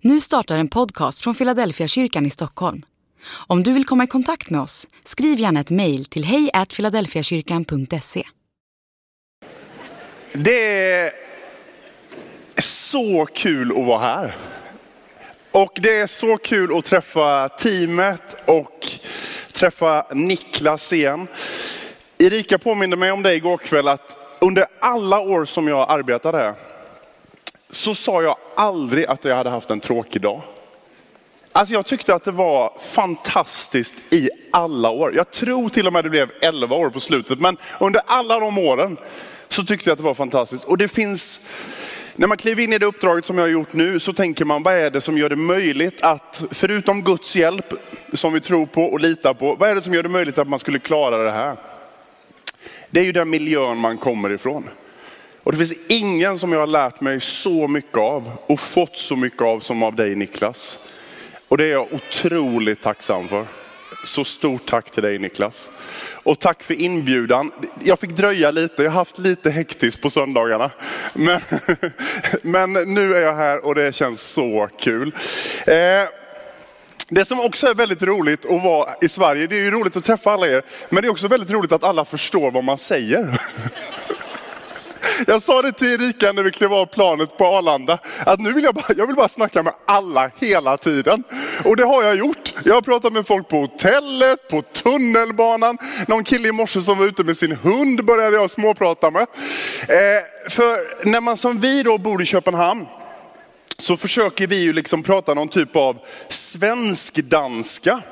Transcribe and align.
Nu 0.00 0.20
startar 0.20 0.56
en 0.56 0.68
podcast 0.68 1.18
från 1.18 1.34
Philadelphia 1.34 1.88
kyrkan 1.88 2.26
i 2.26 2.30
Stockholm. 2.30 2.82
Om 3.46 3.62
du 3.62 3.72
vill 3.72 3.84
komma 3.84 4.04
i 4.04 4.06
kontakt 4.06 4.50
med 4.50 4.60
oss, 4.60 4.86
skriv 5.04 5.38
gärna 5.38 5.60
ett 5.60 5.70
mejl 5.70 6.04
till 6.04 6.24
hejfiladelfiakyrkan.se. 6.24 8.22
Det 10.32 10.92
är 10.92 11.10
så 12.62 13.26
kul 13.26 13.70
att 13.70 13.86
vara 13.86 13.98
här. 13.98 14.36
Och 15.50 15.78
det 15.82 15.98
är 15.98 16.06
så 16.06 16.36
kul 16.36 16.78
att 16.78 16.84
träffa 16.84 17.48
teamet 17.48 18.36
och 18.44 18.86
träffa 19.52 20.06
Niklas 20.14 20.92
igen. 20.92 21.26
Erika 22.18 22.58
påminde 22.58 22.96
mig 22.96 23.12
om 23.12 23.22
det 23.22 23.34
igår 23.34 23.58
kväll 23.58 23.88
att 23.88 24.16
under 24.40 24.66
alla 24.80 25.20
år 25.20 25.44
som 25.44 25.68
jag 25.68 25.90
arbetade 25.90 26.38
här 26.38 26.54
så 27.76 27.94
sa 27.94 28.22
jag 28.22 28.36
aldrig 28.56 29.06
att 29.06 29.24
jag 29.24 29.36
hade 29.36 29.50
haft 29.50 29.70
en 29.70 29.80
tråkig 29.80 30.22
dag. 30.22 30.42
Alltså 31.52 31.74
jag 31.74 31.86
tyckte 31.86 32.14
att 32.14 32.24
det 32.24 32.30
var 32.30 32.72
fantastiskt 32.80 33.94
i 34.10 34.30
alla 34.50 34.90
år. 34.90 35.14
Jag 35.14 35.30
tror 35.30 35.68
till 35.68 35.86
och 35.86 35.92
med 35.92 36.04
det 36.04 36.10
blev 36.10 36.30
11 36.40 36.76
år 36.76 36.90
på 36.90 37.00
slutet, 37.00 37.40
men 37.40 37.56
under 37.80 38.00
alla 38.06 38.40
de 38.40 38.58
åren 38.58 38.96
så 39.48 39.62
tyckte 39.62 39.88
jag 39.88 39.92
att 39.92 39.98
det 39.98 40.04
var 40.04 40.14
fantastiskt. 40.14 40.64
Och 40.64 40.78
det 40.78 40.88
finns, 40.88 41.40
när 42.14 42.26
man 42.26 42.36
kliver 42.36 42.62
in 42.62 42.72
i 42.72 42.78
det 42.78 42.86
uppdraget 42.86 43.24
som 43.24 43.38
jag 43.38 43.44
har 43.44 43.50
gjort 43.50 43.72
nu 43.72 44.00
så 44.00 44.12
tänker 44.12 44.44
man, 44.44 44.62
vad 44.62 44.74
är 44.74 44.90
det 44.90 45.00
som 45.00 45.18
gör 45.18 45.28
det 45.28 45.36
möjligt 45.36 46.02
att, 46.02 46.44
förutom 46.50 47.02
Guds 47.02 47.36
hjälp 47.36 47.72
som 48.12 48.32
vi 48.32 48.40
tror 48.40 48.66
på 48.66 48.82
och 48.84 49.00
litar 49.00 49.34
på, 49.34 49.54
vad 49.54 49.70
är 49.70 49.74
det 49.74 49.82
som 49.82 49.94
gör 49.94 50.02
det 50.02 50.08
möjligt 50.08 50.38
att 50.38 50.48
man 50.48 50.58
skulle 50.58 50.78
klara 50.78 51.24
det 51.24 51.32
här? 51.32 51.56
Det 52.90 53.00
är 53.00 53.04
ju 53.04 53.12
den 53.12 53.30
miljön 53.30 53.78
man 53.78 53.98
kommer 53.98 54.32
ifrån. 54.32 54.68
Och 55.46 55.52
det 55.52 55.58
finns 55.58 55.74
ingen 55.88 56.38
som 56.38 56.52
jag 56.52 56.60
har 56.60 56.66
lärt 56.66 57.00
mig 57.00 57.20
så 57.20 57.68
mycket 57.68 57.98
av 57.98 58.30
och 58.46 58.60
fått 58.60 58.96
så 58.96 59.16
mycket 59.16 59.42
av 59.42 59.60
som 59.60 59.82
av 59.82 59.96
dig 59.96 60.14
Niklas. 60.14 60.78
Och 61.48 61.58
det 61.58 61.64
är 61.64 61.70
jag 61.70 61.88
otroligt 61.92 62.82
tacksam 62.82 63.28
för. 63.28 63.46
Så 64.04 64.24
stort 64.24 64.66
tack 64.66 64.90
till 64.90 65.02
dig 65.02 65.18
Niklas. 65.18 65.70
Och 66.12 66.38
tack 66.38 66.62
för 66.62 66.74
inbjudan. 66.74 67.52
Jag 67.80 67.98
fick 67.98 68.10
dröja 68.10 68.50
lite, 68.50 68.82
jag 68.82 68.90
har 68.90 68.98
haft 68.98 69.18
lite 69.18 69.50
hektiskt 69.50 70.02
på 70.02 70.10
söndagarna. 70.10 70.70
Men, 71.12 71.40
men 72.42 72.72
nu 72.72 73.16
är 73.16 73.20
jag 73.20 73.34
här 73.34 73.64
och 73.64 73.74
det 73.74 73.94
känns 73.94 74.20
så 74.20 74.68
kul. 74.78 75.14
Eh, 75.66 75.74
det 77.08 77.24
som 77.24 77.40
också 77.40 77.66
är 77.66 77.74
väldigt 77.74 78.02
roligt 78.02 78.44
att 78.44 78.62
vara 78.64 78.88
i 79.00 79.08
Sverige, 79.08 79.46
det 79.46 79.56
är 79.56 79.64
ju 79.64 79.70
roligt 79.70 79.96
att 79.96 80.04
träffa 80.04 80.30
alla 80.30 80.46
er, 80.46 80.62
men 80.88 81.02
det 81.02 81.08
är 81.08 81.10
också 81.10 81.28
väldigt 81.28 81.50
roligt 81.50 81.72
att 81.72 81.84
alla 81.84 82.04
förstår 82.04 82.50
vad 82.50 82.64
man 82.64 82.78
säger. 82.78 83.40
Jag 85.26 85.42
sa 85.42 85.62
det 85.62 85.72
till 85.72 85.92
Erika 85.92 86.32
när 86.32 86.42
vi 86.42 86.50
klev 86.50 86.74
av 86.74 86.86
planet 86.86 87.38
på 87.38 87.46
Arlanda, 87.46 87.98
att 88.26 88.40
nu 88.40 88.52
vill 88.52 88.64
jag 88.64 88.74
bara, 88.74 88.94
jag 88.96 89.06
vill 89.06 89.16
bara 89.16 89.28
snacka 89.28 89.62
med 89.62 89.72
alla 89.86 90.30
hela 90.40 90.76
tiden. 90.76 91.22
Och 91.64 91.76
det 91.76 91.84
har 91.84 92.02
jag 92.02 92.16
gjort. 92.16 92.54
Jag 92.64 92.74
har 92.74 92.82
pratat 92.82 93.12
med 93.12 93.26
folk 93.26 93.48
på 93.48 93.56
hotellet, 93.56 94.48
på 94.48 94.62
tunnelbanan. 94.62 95.78
Någon 96.08 96.24
kille 96.24 96.48
i 96.48 96.52
morse 96.52 96.82
som 96.82 96.98
var 96.98 97.06
ute 97.06 97.24
med 97.24 97.36
sin 97.36 97.52
hund 97.52 98.04
började 98.04 98.36
jag 98.36 98.50
småprata 98.50 99.10
med. 99.10 99.22
Eh, 99.22 100.50
för 100.50 101.04
när 101.06 101.20
man 101.20 101.36
som 101.36 101.60
vi 101.60 101.82
då 101.82 101.98
bor 101.98 102.22
i 102.22 102.26
Köpenhamn, 102.26 102.86
så 103.78 103.96
försöker 103.96 104.46
vi 104.46 104.56
ju 104.56 104.72
liksom 104.72 105.02
prata 105.02 105.34
någon 105.34 105.48
typ 105.48 105.76
av 105.76 105.96
svensk-danska. 106.28 108.02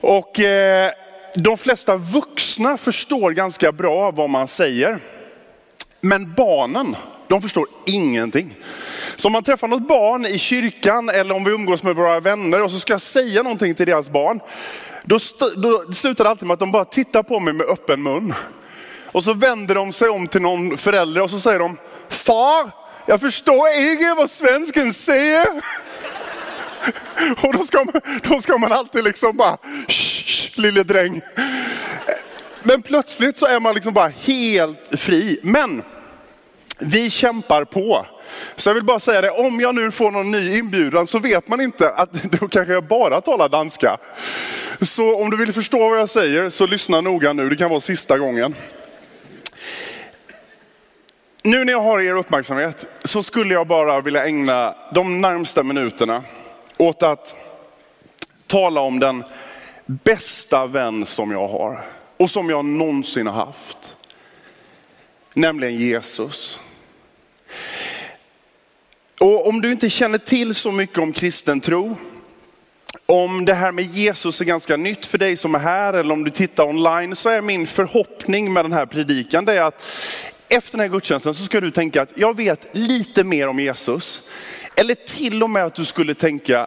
Och 0.00 0.40
eh, 0.40 0.90
de 1.34 1.58
flesta 1.58 1.96
vuxna 1.96 2.76
förstår 2.76 3.30
ganska 3.30 3.72
bra 3.72 4.10
vad 4.10 4.30
man 4.30 4.48
säger. 4.48 4.98
Men 6.04 6.34
barnen, 6.34 6.96
de 7.28 7.42
förstår 7.42 7.66
ingenting. 7.86 8.56
Så 9.16 9.28
om 9.28 9.32
man 9.32 9.44
träffar 9.44 9.68
något 9.68 9.88
barn 9.88 10.26
i 10.26 10.38
kyrkan 10.38 11.08
eller 11.08 11.34
om 11.34 11.44
vi 11.44 11.50
umgås 11.50 11.82
med 11.82 11.96
våra 11.96 12.20
vänner 12.20 12.62
och 12.62 12.70
så 12.70 12.80
ska 12.80 12.92
jag 12.92 13.02
säga 13.02 13.42
någonting 13.42 13.74
till 13.74 13.86
deras 13.86 14.10
barn. 14.10 14.40
Då, 15.04 15.18
då 15.56 15.92
slutar 15.92 16.24
det 16.24 16.30
alltid 16.30 16.46
med 16.46 16.52
att 16.54 16.60
de 16.60 16.72
bara 16.72 16.84
tittar 16.84 17.22
på 17.22 17.40
mig 17.40 17.54
med 17.54 17.66
öppen 17.66 18.02
mun. 18.02 18.34
Och 19.12 19.24
så 19.24 19.34
vänder 19.34 19.74
de 19.74 19.92
sig 19.92 20.08
om 20.08 20.28
till 20.28 20.42
någon 20.42 20.78
förälder 20.78 21.22
och 21.22 21.30
så 21.30 21.40
säger 21.40 21.58
de, 21.58 21.76
far, 22.08 22.70
jag 23.06 23.20
förstår 23.20 23.68
inte 23.68 24.14
vad 24.16 24.30
svensken 24.30 24.92
säger. 24.92 25.46
Och 27.42 27.52
då 27.52 27.64
ska 27.64 27.84
man, 27.84 28.00
då 28.22 28.40
ska 28.40 28.58
man 28.58 28.72
alltid 28.72 29.04
liksom 29.04 29.36
bara, 29.36 29.58
shh, 29.88 30.60
lille 30.60 30.82
dräng. 30.82 31.20
Men 32.62 32.82
plötsligt 32.82 33.36
så 33.36 33.46
är 33.46 33.60
man 33.60 33.74
liksom 33.74 33.94
bara 33.94 34.08
helt 34.08 35.00
fri. 35.00 35.40
Men 35.42 35.82
vi 36.78 37.10
kämpar 37.10 37.64
på. 37.64 38.06
Så 38.56 38.68
jag 38.68 38.74
vill 38.74 38.84
bara 38.84 39.00
säga 39.00 39.20
det, 39.20 39.30
om 39.30 39.60
jag 39.60 39.74
nu 39.74 39.90
får 39.90 40.10
någon 40.10 40.30
ny 40.30 40.58
inbjudan 40.58 41.06
så 41.06 41.18
vet 41.18 41.48
man 41.48 41.60
inte 41.60 41.90
att 41.90 42.12
då 42.22 42.48
kanske 42.48 42.72
jag 42.72 42.84
bara 42.84 43.20
talar 43.20 43.48
danska. 43.48 43.98
Så 44.80 45.22
om 45.22 45.30
du 45.30 45.36
vill 45.36 45.52
förstå 45.52 45.88
vad 45.88 45.98
jag 45.98 46.08
säger 46.08 46.50
så 46.50 46.66
lyssna 46.66 47.00
noga 47.00 47.32
nu, 47.32 47.48
det 47.48 47.56
kan 47.56 47.70
vara 47.70 47.80
sista 47.80 48.18
gången. 48.18 48.54
Nu 51.42 51.64
när 51.64 51.72
jag 51.72 51.80
har 51.80 52.00
er 52.00 52.14
uppmärksamhet 52.14 52.86
så 53.04 53.22
skulle 53.22 53.54
jag 53.54 53.66
bara 53.66 54.00
vilja 54.00 54.24
ägna 54.24 54.74
de 54.94 55.20
närmsta 55.20 55.62
minuterna 55.62 56.24
åt 56.76 57.02
att 57.02 57.36
tala 58.46 58.80
om 58.80 58.98
den 58.98 59.24
bästa 59.86 60.66
vän 60.66 61.06
som 61.06 61.30
jag 61.30 61.48
har 61.48 61.84
och 62.22 62.30
som 62.30 62.50
jag 62.50 62.64
någonsin 62.64 63.26
har 63.26 63.46
haft. 63.46 63.96
Nämligen 65.34 65.78
Jesus. 65.78 66.60
Och 69.20 69.48
om 69.48 69.60
du 69.60 69.72
inte 69.72 69.90
känner 69.90 70.18
till 70.18 70.54
så 70.54 70.72
mycket 70.72 70.98
om 70.98 71.12
kristen 71.12 71.60
tro, 71.60 71.96
om 73.06 73.44
det 73.44 73.54
här 73.54 73.72
med 73.72 73.84
Jesus 73.84 74.40
är 74.40 74.44
ganska 74.44 74.76
nytt 74.76 75.06
för 75.06 75.18
dig 75.18 75.36
som 75.36 75.54
är 75.54 75.58
här 75.58 75.94
eller 75.94 76.12
om 76.12 76.24
du 76.24 76.30
tittar 76.30 76.64
online 76.64 77.16
så 77.16 77.28
är 77.28 77.40
min 77.40 77.66
förhoppning 77.66 78.52
med 78.52 78.64
den 78.64 78.72
här 78.72 78.86
predikan 78.86 79.44
det 79.44 79.52
är 79.52 79.62
att 79.62 79.82
efter 80.48 80.78
den 80.78 80.80
här 80.80 80.88
gudstjänsten 80.88 81.34
så 81.34 81.44
ska 81.44 81.60
du 81.60 81.70
tänka 81.70 82.02
att 82.02 82.12
jag 82.14 82.36
vet 82.36 82.68
lite 82.72 83.24
mer 83.24 83.48
om 83.48 83.60
Jesus. 83.60 84.28
Eller 84.76 84.94
till 84.94 85.42
och 85.42 85.50
med 85.50 85.64
att 85.64 85.74
du 85.74 85.84
skulle 85.84 86.14
tänka, 86.14 86.66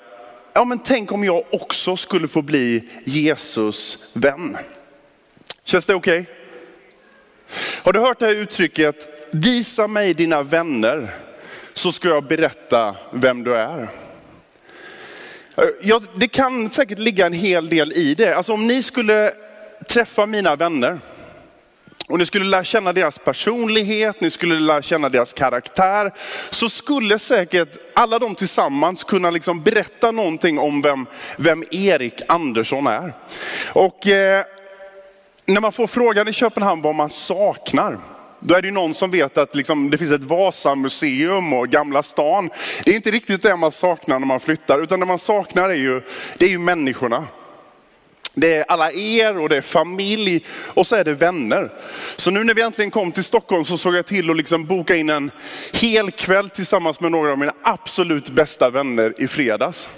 ja 0.54 0.66
men 0.66 0.80
tänk 0.80 1.12
om 1.12 1.24
jag 1.24 1.44
också 1.52 1.96
skulle 1.96 2.28
få 2.28 2.42
bli 2.42 2.90
Jesus 3.06 3.98
vän. 4.14 4.58
Känns 5.66 5.86
det 5.86 5.96
okej? 5.96 6.20
Okay? 6.20 6.34
Har 7.84 7.94
du 7.94 8.00
hört 8.00 8.20
det 8.20 8.26
här 8.26 8.36
uttrycket, 8.36 9.08
visa 9.32 9.88
mig 9.88 10.14
dina 10.14 10.44
vänner 10.44 11.14
så 11.74 11.92
ska 11.92 12.08
jag 12.08 12.24
berätta 12.24 12.96
vem 13.12 13.44
du 13.44 13.56
är. 13.56 13.90
Ja, 15.82 16.02
det 16.16 16.28
kan 16.28 16.70
säkert 16.70 17.00
ligga 17.00 17.26
en 17.26 17.34
hel 17.34 17.70
del 17.70 17.92
i 17.92 18.16
det. 18.16 18.36
Alltså 18.36 18.54
om 18.54 18.68
ni 18.68 18.84
skulle 18.84 19.34
träffa 19.90 20.26
mina 20.26 20.56
vänner 20.56 21.00
och 22.08 22.20
ni 22.20 22.26
skulle 22.26 22.46
lära 22.46 22.64
känna 22.64 22.94
deras 22.94 23.20
personlighet, 23.20 24.22
ni 24.22 24.32
skulle 24.32 24.60
lära 24.60 24.82
känna 24.82 25.10
deras 25.10 25.34
karaktär, 25.34 26.14
så 26.50 26.70
skulle 26.70 27.20
säkert 27.20 27.78
alla 27.94 28.20
de 28.20 28.36
tillsammans 28.36 29.04
kunna 29.04 29.30
liksom 29.30 29.62
berätta 29.64 30.12
någonting 30.12 30.60
om 30.60 30.82
vem, 30.82 31.06
vem 31.38 31.64
Erik 31.72 32.22
Andersson 32.28 32.88
är. 32.88 33.14
Och 33.74 34.08
eh, 34.08 34.46
när 35.46 35.62
man 35.62 35.72
får 35.72 35.88
frågan 35.88 36.28
i 36.28 36.34
Köpenhamn 36.34 36.82
vad 36.82 36.96
man 36.96 37.10
saknar, 37.10 38.00
då 38.40 38.56
är 38.56 38.62
det 38.62 38.72
någon 38.72 38.94
som 38.94 39.12
vet 39.12 39.38
att 39.38 39.56
liksom, 39.56 39.90
det 39.90 39.98
finns 39.98 40.12
ett 40.12 40.24
Vasamuseum 40.24 41.54
och 41.54 41.70
Gamla 41.70 42.04
stan. 42.04 42.50
Det 42.84 42.92
är 42.92 42.96
inte 42.96 43.12
riktigt 43.12 43.42
det 43.42 43.56
man 43.56 43.72
saknar 43.72 44.20
när 44.20 44.28
man 44.28 44.40
flyttar, 44.40 44.84
utan 44.84 45.00
det 45.00 45.06
man 45.06 45.20
saknar 45.20 45.70
är 45.70 45.76
ju, 45.76 46.02
det 46.38 46.46
är 46.46 46.50
ju 46.50 46.60
människorna. 46.60 47.28
Det 48.38 48.56
är 48.56 48.66
alla 48.68 48.92
er 48.92 49.38
och 49.38 49.50
det 49.50 49.58
är 49.58 49.62
familj 49.62 50.46
och 50.50 50.88
så 50.88 50.96
är 50.96 51.04
det 51.04 51.14
vänner. 51.14 51.72
Så 52.16 52.32
nu 52.32 52.44
när 52.44 52.54
vi 52.54 52.62
äntligen 52.62 52.92
kom 52.92 53.12
till 53.12 53.24
Stockholm 53.24 53.66
så 53.66 53.78
såg 53.78 53.96
jag 53.96 54.06
till 54.06 54.30
att 54.30 54.38
liksom 54.38 54.66
boka 54.66 54.96
in 54.96 55.10
en 55.10 55.32
hel 55.74 56.12
kväll 56.12 56.50
tillsammans 56.50 57.00
med 57.00 57.12
några 57.12 57.32
av 57.32 57.38
mina 57.38 57.54
absolut 57.64 58.30
bästa 58.30 58.70
vänner 58.70 59.14
i 59.18 59.28
fredags. 59.28 59.90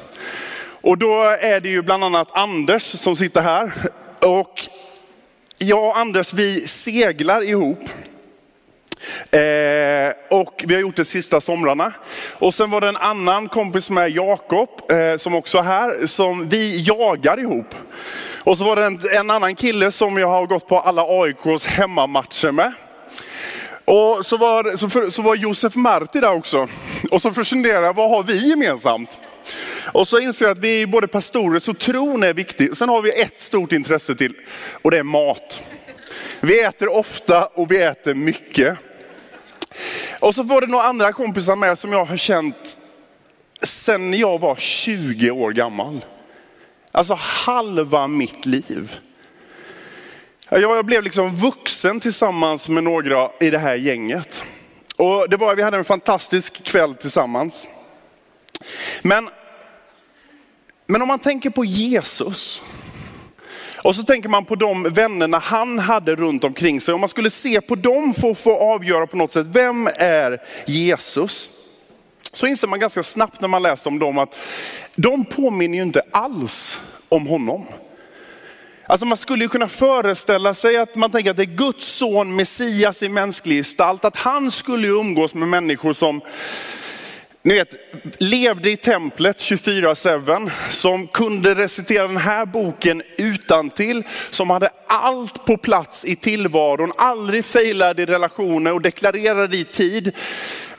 Och 0.82 0.98
då 0.98 1.22
är 1.24 1.60
det 1.60 1.70
ju 1.70 1.82
bland 1.82 2.04
annat 2.04 2.28
Anders 2.32 2.84
som 2.84 3.16
sitter 3.16 3.42
här. 3.42 3.74
Och 4.26 4.70
jag 5.58 5.84
och 5.84 5.98
Anders 5.98 6.34
vi 6.34 6.68
seglar 6.68 7.42
ihop. 7.42 7.80
Eh, 9.32 10.38
och 10.38 10.64
vi 10.68 10.74
har 10.74 10.82
gjort 10.82 10.96
det 10.96 11.06
sista 11.06 11.42
somrarna. 11.42 11.94
Och 12.34 12.54
sen 12.54 12.70
var 12.70 12.82
det 12.82 12.88
en 12.88 12.98
annan 12.98 13.50
kompis 13.50 13.90
med, 13.90 14.10
Jakob, 14.10 14.70
eh, 14.92 15.18
som 15.18 15.36
också 15.36 15.58
är 15.58 15.64
här, 15.64 16.08
som 16.08 16.50
vi 16.50 16.82
jagar 16.82 17.40
ihop. 17.40 17.76
Och 18.44 18.58
så 18.58 18.64
var 18.64 18.76
det 18.76 18.86
en, 18.86 19.00
en 19.14 19.30
annan 19.30 19.56
kille 19.56 19.92
som 19.92 20.18
jag 20.18 20.28
har 20.28 20.48
gått 20.48 20.68
på 20.68 20.80
alla 20.80 21.04
AIKs 21.08 21.66
hemmamatcher 21.66 22.52
med. 22.52 22.74
Och 23.86 24.26
så 24.26 24.38
var, 24.38 24.78
så, 24.78 24.90
för, 24.90 25.10
så 25.10 25.22
var 25.22 25.36
Josef 25.36 25.76
Marti 25.76 26.20
där 26.20 26.34
också. 26.34 26.68
Och 27.12 27.22
så 27.22 27.32
funderade 27.32 27.86
jag, 27.86 27.96
vad 27.96 28.10
har 28.10 28.24
vi 28.24 28.50
gemensamt? 28.50 29.20
Och 29.92 30.08
så 30.08 30.20
inser 30.20 30.46
jag 30.46 30.52
att 30.52 30.60
vi 30.60 30.82
är 30.82 30.88
både 30.88 31.08
pastorer, 31.08 31.60
så 31.60 31.74
tron 31.74 32.24
är 32.24 32.34
viktig. 32.34 32.78
Sen 32.78 32.90
har 32.90 33.02
vi 33.02 33.22
ett 33.22 33.40
stort 33.42 33.72
intresse 33.72 34.16
till 34.16 34.34
och 34.82 34.92
det 34.92 34.98
är 34.98 35.04
mat. 35.04 35.64
Vi 36.40 36.62
äter 36.62 36.98
ofta 36.98 37.46
och 37.46 37.72
vi 37.72 37.84
äter 37.84 38.16
mycket. 38.16 38.78
Och 40.20 40.36
så 40.36 40.44
var 40.44 40.62
det 40.62 40.68
några 40.68 40.84
andra 40.84 41.14
kompisar 41.14 41.56
med 41.56 41.80
som 41.80 41.92
jag 41.92 42.06
har 42.06 42.18
känt 42.18 42.78
sedan 43.64 44.14
jag 44.14 44.40
var 44.40 44.56
20 44.56 45.32
år 45.32 45.52
gammal. 45.52 46.06
Alltså 46.92 47.14
halva 47.20 48.08
mitt 48.08 48.46
liv. 48.46 48.96
Jag 50.50 50.86
blev 50.86 51.04
liksom 51.04 51.36
vuxen 51.36 52.00
tillsammans 52.00 52.70
med 52.70 52.84
några 52.84 53.30
i 53.40 53.50
det 53.50 53.58
här 53.58 53.76
gänget. 53.76 54.44
Och 54.98 55.30
det 55.30 55.38
var, 55.38 55.56
vi 55.56 55.62
hade 55.62 55.78
en 55.78 55.86
fantastisk 55.86 56.64
kväll 56.64 56.96
tillsammans. 56.96 57.68
Men, 59.02 59.30
men 60.88 61.02
om 61.02 61.08
man 61.08 61.20
tänker 61.20 61.50
på 61.50 61.66
Jesus, 61.66 62.64
och 63.84 63.96
så 63.96 64.04
tänker 64.04 64.30
man 64.30 64.46
på 64.46 64.56
de 64.56 64.84
vännerna 64.84 65.40
han 65.40 65.80
hade 65.80 66.16
runt 66.16 66.44
omkring 66.44 66.82
sig. 66.82 66.94
Om 66.94 67.00
man 67.00 67.10
skulle 67.10 67.30
se 67.30 67.62
på 67.62 67.76
dem 67.76 68.14
för 68.14 68.32
att 68.32 68.38
få 68.40 68.74
avgöra 68.74 69.08
på 69.08 69.18
något 69.18 69.32
sätt, 69.32 69.48
vem 69.48 69.90
är 69.96 70.42
Jesus? 70.68 71.50
Så 72.34 72.48
inser 72.48 72.68
man 72.68 72.80
ganska 72.80 73.04
snabbt 73.04 73.42
när 73.42 73.48
man 73.48 73.64
läser 73.64 73.90
om 73.90 74.00
dem 74.00 74.18
att 74.18 74.36
de 74.96 75.26
påminner 75.26 75.78
ju 75.78 75.84
inte 75.84 76.02
alls 76.12 76.82
om 77.10 77.28
honom. 77.28 77.66
Alltså 78.86 79.06
man 79.06 79.18
skulle 79.18 79.44
ju 79.44 79.50
kunna 79.50 79.68
föreställa 79.68 80.54
sig 80.54 80.78
att 80.78 80.96
man 80.96 81.12
tänker 81.12 81.32
att 81.32 81.38
det 81.38 81.44
är 81.44 81.58
Guds 81.58 81.86
son 81.86 82.36
Messias 82.36 83.04
i 83.04 83.10
mänsklig 83.10 83.58
gestalt, 83.58 84.06
att 84.06 84.16
han 84.16 84.52
skulle 84.52 84.88
umgås 84.88 85.34
med 85.34 85.48
människor 85.48 85.94
som 85.94 86.22
ni 87.48 87.54
vet, 87.54 87.76
levde 88.18 88.72
i 88.72 88.78
templet 88.78 89.38
24-7, 89.38 90.52
som 90.72 91.08
kunde 91.08 91.56
recitera 91.56 92.08
den 92.08 92.18
här 92.18 92.46
boken 92.46 93.04
utan 93.18 93.70
till, 93.70 94.04
som 94.30 94.50
hade 94.50 94.70
allt 94.88 95.46
på 95.46 95.58
plats 95.58 96.06
i 96.06 96.16
tillvaron, 96.16 96.92
aldrig 96.98 97.46
failade 97.46 98.04
i 98.04 98.06
relationer 98.06 98.74
och 98.74 98.82
deklarerade 98.82 99.58
i 99.58 99.64
tid. 99.64 100.16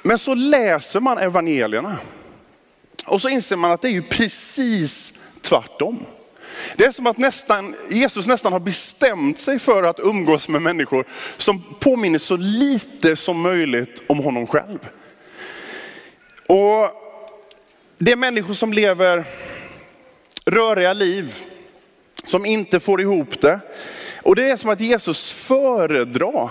Men 0.03 0.19
så 0.19 0.35
läser 0.35 1.01
man 1.01 1.19
evangelierna 1.19 1.97
och 3.07 3.23
så 3.23 3.29
inser 3.29 3.57
man 3.57 3.73
att 3.73 3.83
det 3.83 3.89
är 3.89 3.93
ju 3.93 4.03
precis 4.03 5.15
tvärtom. 5.41 6.05
Det 6.77 6.85
är 6.85 6.93
som 6.93 7.07
att 7.07 7.19
nästan, 7.19 7.75
Jesus 7.91 8.27
nästan 8.27 8.53
har 8.53 8.61
bestämt 8.61 9.39
sig 9.39 9.59
för 9.59 9.83
att 9.83 10.01
umgås 10.01 10.49
med 10.49 10.63
människor 10.63 11.05
som 11.37 11.63
påminner 11.81 12.19
så 12.19 12.37
lite 12.37 13.17
som 13.17 13.41
möjligt 13.41 14.03
om 14.07 14.19
honom 14.19 14.47
själv. 14.47 14.79
Och 16.49 16.91
det 17.99 18.13
är 18.13 18.17
människor 18.17 18.55
som 18.55 18.73
lever 18.73 19.25
röriga 20.45 20.93
liv, 20.93 21.35
som 22.25 22.47
inte 22.47 22.81
får 22.81 23.01
ihop 23.01 23.41
det. 23.41 23.61
Och 24.23 24.37
det 24.37 24.51
är 24.51 24.57
som 24.57 24.71
att 24.71 24.81
Jesus 24.81 25.33
föredrar 25.33 26.51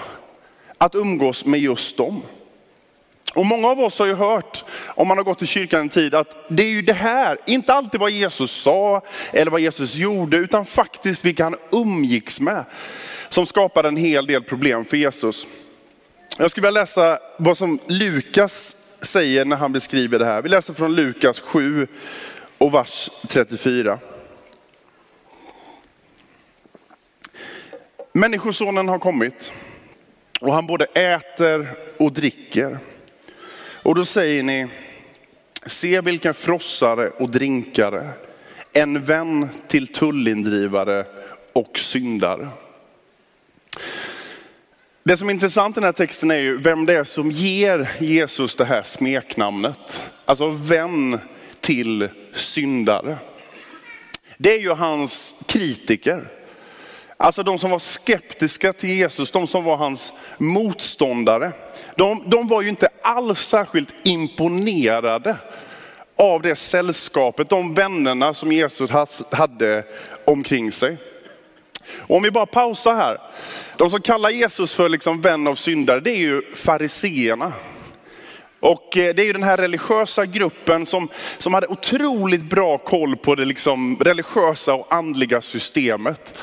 att 0.78 0.96
umgås 0.96 1.46
med 1.46 1.60
just 1.60 1.98
dem. 1.98 2.22
Och 3.36 3.46
många 3.46 3.68
av 3.68 3.80
oss 3.80 4.00
har 4.00 4.06
ju 4.06 4.14
hört, 4.14 4.64
om 4.86 5.08
man 5.08 5.18
har 5.18 5.24
gått 5.24 5.42
i 5.42 5.48
kyrkan 5.48 5.82
en 5.82 5.90
tid, 5.90 6.16
att 6.16 6.36
det 6.50 6.64
är 6.64 6.70
ju 6.70 6.82
det 6.82 6.94
här, 6.94 7.38
inte 7.46 7.74
alltid 7.74 8.00
vad 8.00 8.12
Jesus 8.12 8.52
sa 8.52 9.02
eller 9.34 9.52
vad 9.52 9.62
Jesus 9.62 9.96
gjorde, 9.96 10.38
utan 10.38 10.66
faktiskt 10.66 11.26
vilka 11.26 11.44
han 11.44 11.56
umgicks 11.72 12.42
med, 12.42 12.64
som 13.30 13.46
skapade 13.46 13.88
en 13.88 13.98
hel 13.98 14.26
del 14.26 14.44
problem 14.44 14.86
för 14.86 14.98
Jesus. 14.98 15.48
Jag 16.38 16.52
skulle 16.52 16.68
vilja 16.68 16.82
läsa 16.82 17.20
vad 17.38 17.58
som 17.58 17.80
Lukas 17.88 18.76
säger 19.07 19.45
när 19.45 19.57
han 19.57 19.71
beskriver 19.71 20.19
det 20.19 20.25
här. 20.25 20.42
Vi 20.42 20.50
läser 20.50 20.74
från 20.74 20.95
Lukas 20.95 21.39
7 21.42 21.88
och 22.57 22.74
vers 22.74 23.09
34. 23.27 24.00
Människosonen 28.13 28.89
har 28.89 29.00
kommit 29.00 29.51
och 30.42 30.54
han 30.54 30.68
både 30.68 30.86
äter 30.86 31.68
och 31.98 32.12
dricker. 32.12 32.80
Och 33.83 33.95
då 33.95 34.06
säger 34.06 34.44
ni, 34.44 34.68
se 35.65 36.01
vilken 36.01 36.33
frossare 36.33 37.09
och 37.09 37.30
drinkare, 37.30 38.09
en 38.74 39.04
vän 39.04 39.50
till 39.68 39.88
tullindrivare 39.88 41.06
och 41.54 41.80
syndare. 41.80 42.50
Det 45.07 45.18
som 45.18 45.30
är 45.30 45.33
intressant 45.33 45.77
i 45.77 45.80
den 45.80 45.83
här 45.83 45.92
texten 45.92 46.31
är 46.31 46.38
ju 46.38 46.57
vem 46.57 46.86
det 46.86 46.94
är 46.94 47.04
som 47.04 47.31
ger 47.31 47.92
Jesus 48.00 48.56
det 48.56 48.65
här 48.65 48.83
smeknamnet. 48.83 50.04
Alltså 50.25 50.50
vän 50.50 51.19
till 51.62 52.09
syndare. 52.33 53.18
Det 54.38 54.54
är 54.54 54.59
ju 54.59 54.71
hans 54.71 55.33
kritiker. 55.45 56.27
Alltså 57.18 57.44
de 57.44 57.59
som 57.59 57.71
var 57.71 57.80
skeptiska 57.80 58.74
till 58.74 58.89
Jesus, 58.89 59.31
de 59.31 59.48
som 59.48 59.63
var 59.63 59.77
hans 59.77 60.13
motståndare. 60.38 61.51
De, 61.95 62.24
de 62.30 62.48
var 62.48 62.62
ju 62.62 62.69
inte 62.69 62.89
alls 63.01 63.39
särskilt 63.39 63.94
imponerade 64.04 65.36
av 66.18 66.42
det 66.42 66.56
sällskapet, 66.56 67.50
de 67.50 67.74
vännerna 67.74 68.33
som 68.33 68.51
Jesus 68.51 68.92
hade 69.31 69.83
omkring 70.25 70.71
sig. 70.71 70.98
Och 71.98 72.16
om 72.16 72.24
vi 72.24 72.31
bara 72.31 72.45
pausar 72.45 72.95
här. 72.95 73.18
De 73.78 73.89
som 73.89 74.01
kallar 74.01 74.30
Jesus 74.30 74.74
för 74.74 74.89
liksom 74.89 75.22
vän 75.22 75.48
av 75.48 75.56
syndare, 75.56 76.00
det 76.00 76.12
är 76.12 76.18
ju 76.18 76.42
fariseerna. 76.56 77.54
Och 78.60 78.98
eh, 78.98 79.16
det 79.16 79.22
är 79.22 79.25
ju 79.25 79.34
den 79.34 79.44
här 79.44 79.57
religiösa 79.57 80.25
gruppen 80.25 80.86
som, 80.86 81.10
som 81.38 81.54
hade 81.54 81.68
otroligt 81.68 82.50
bra 82.50 82.78
koll 82.78 83.18
på 83.18 83.36
det 83.36 83.45
liksom 83.45 83.98
religiösa 84.01 84.74
och 84.74 84.94
andliga 84.94 85.42
systemet. 85.42 86.38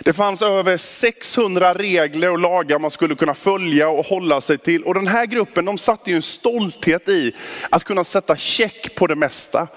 Det 0.00 0.12
fanns 0.12 0.42
över 0.42 0.76
600 0.76 1.74
regler 1.74 2.30
och 2.30 2.38
lagar 2.38 2.78
man 2.78 2.90
skulle 2.90 3.14
kunna 3.14 3.34
följa 3.34 3.88
och 3.88 4.06
hålla 4.06 4.40
sig 4.40 4.58
till. 4.58 4.82
Och 4.82 4.94
den 4.94 5.06
här 5.06 5.26
gruppen 5.26 5.64
de 5.64 5.78
satte 5.78 6.10
ju 6.10 6.16
en 6.16 6.22
stolthet 6.22 7.08
i 7.08 7.32
att 7.70 7.84
kunna 7.84 8.04
sätta 8.04 8.36
check 8.36 8.94
på 8.94 9.06
det 9.06 9.16
mesta. 9.16 9.68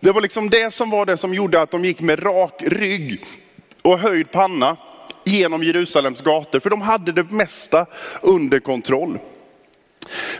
Det 0.00 0.12
var 0.12 0.20
liksom 0.20 0.50
det 0.50 0.74
som 0.74 0.90
var 0.90 1.06
det 1.06 1.16
som 1.16 1.34
gjorde 1.34 1.62
att 1.62 1.70
de 1.70 1.84
gick 1.84 2.00
med 2.00 2.26
rak 2.26 2.62
rygg 2.66 3.24
och 3.82 3.98
höjd 3.98 4.30
panna 4.30 4.76
genom 5.24 5.62
Jerusalems 5.62 6.20
gator. 6.20 6.60
För 6.60 6.70
de 6.70 6.80
hade 6.80 7.12
det 7.12 7.30
mesta 7.30 7.86
under 8.22 8.60
kontroll. 8.60 9.18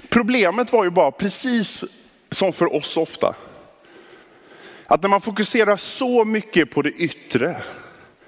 Problemet 0.08 0.72
var 0.72 0.84
ju 0.84 0.90
bara 0.90 1.10
precis 1.10 1.84
som 2.30 2.52
för 2.52 2.74
oss 2.74 2.96
ofta. 2.96 3.34
Att 4.86 5.02
när 5.02 5.08
man 5.08 5.20
fokuserar 5.20 5.76
så 5.76 6.24
mycket 6.24 6.70
på 6.70 6.82
det 6.82 6.90
yttre, 6.90 7.62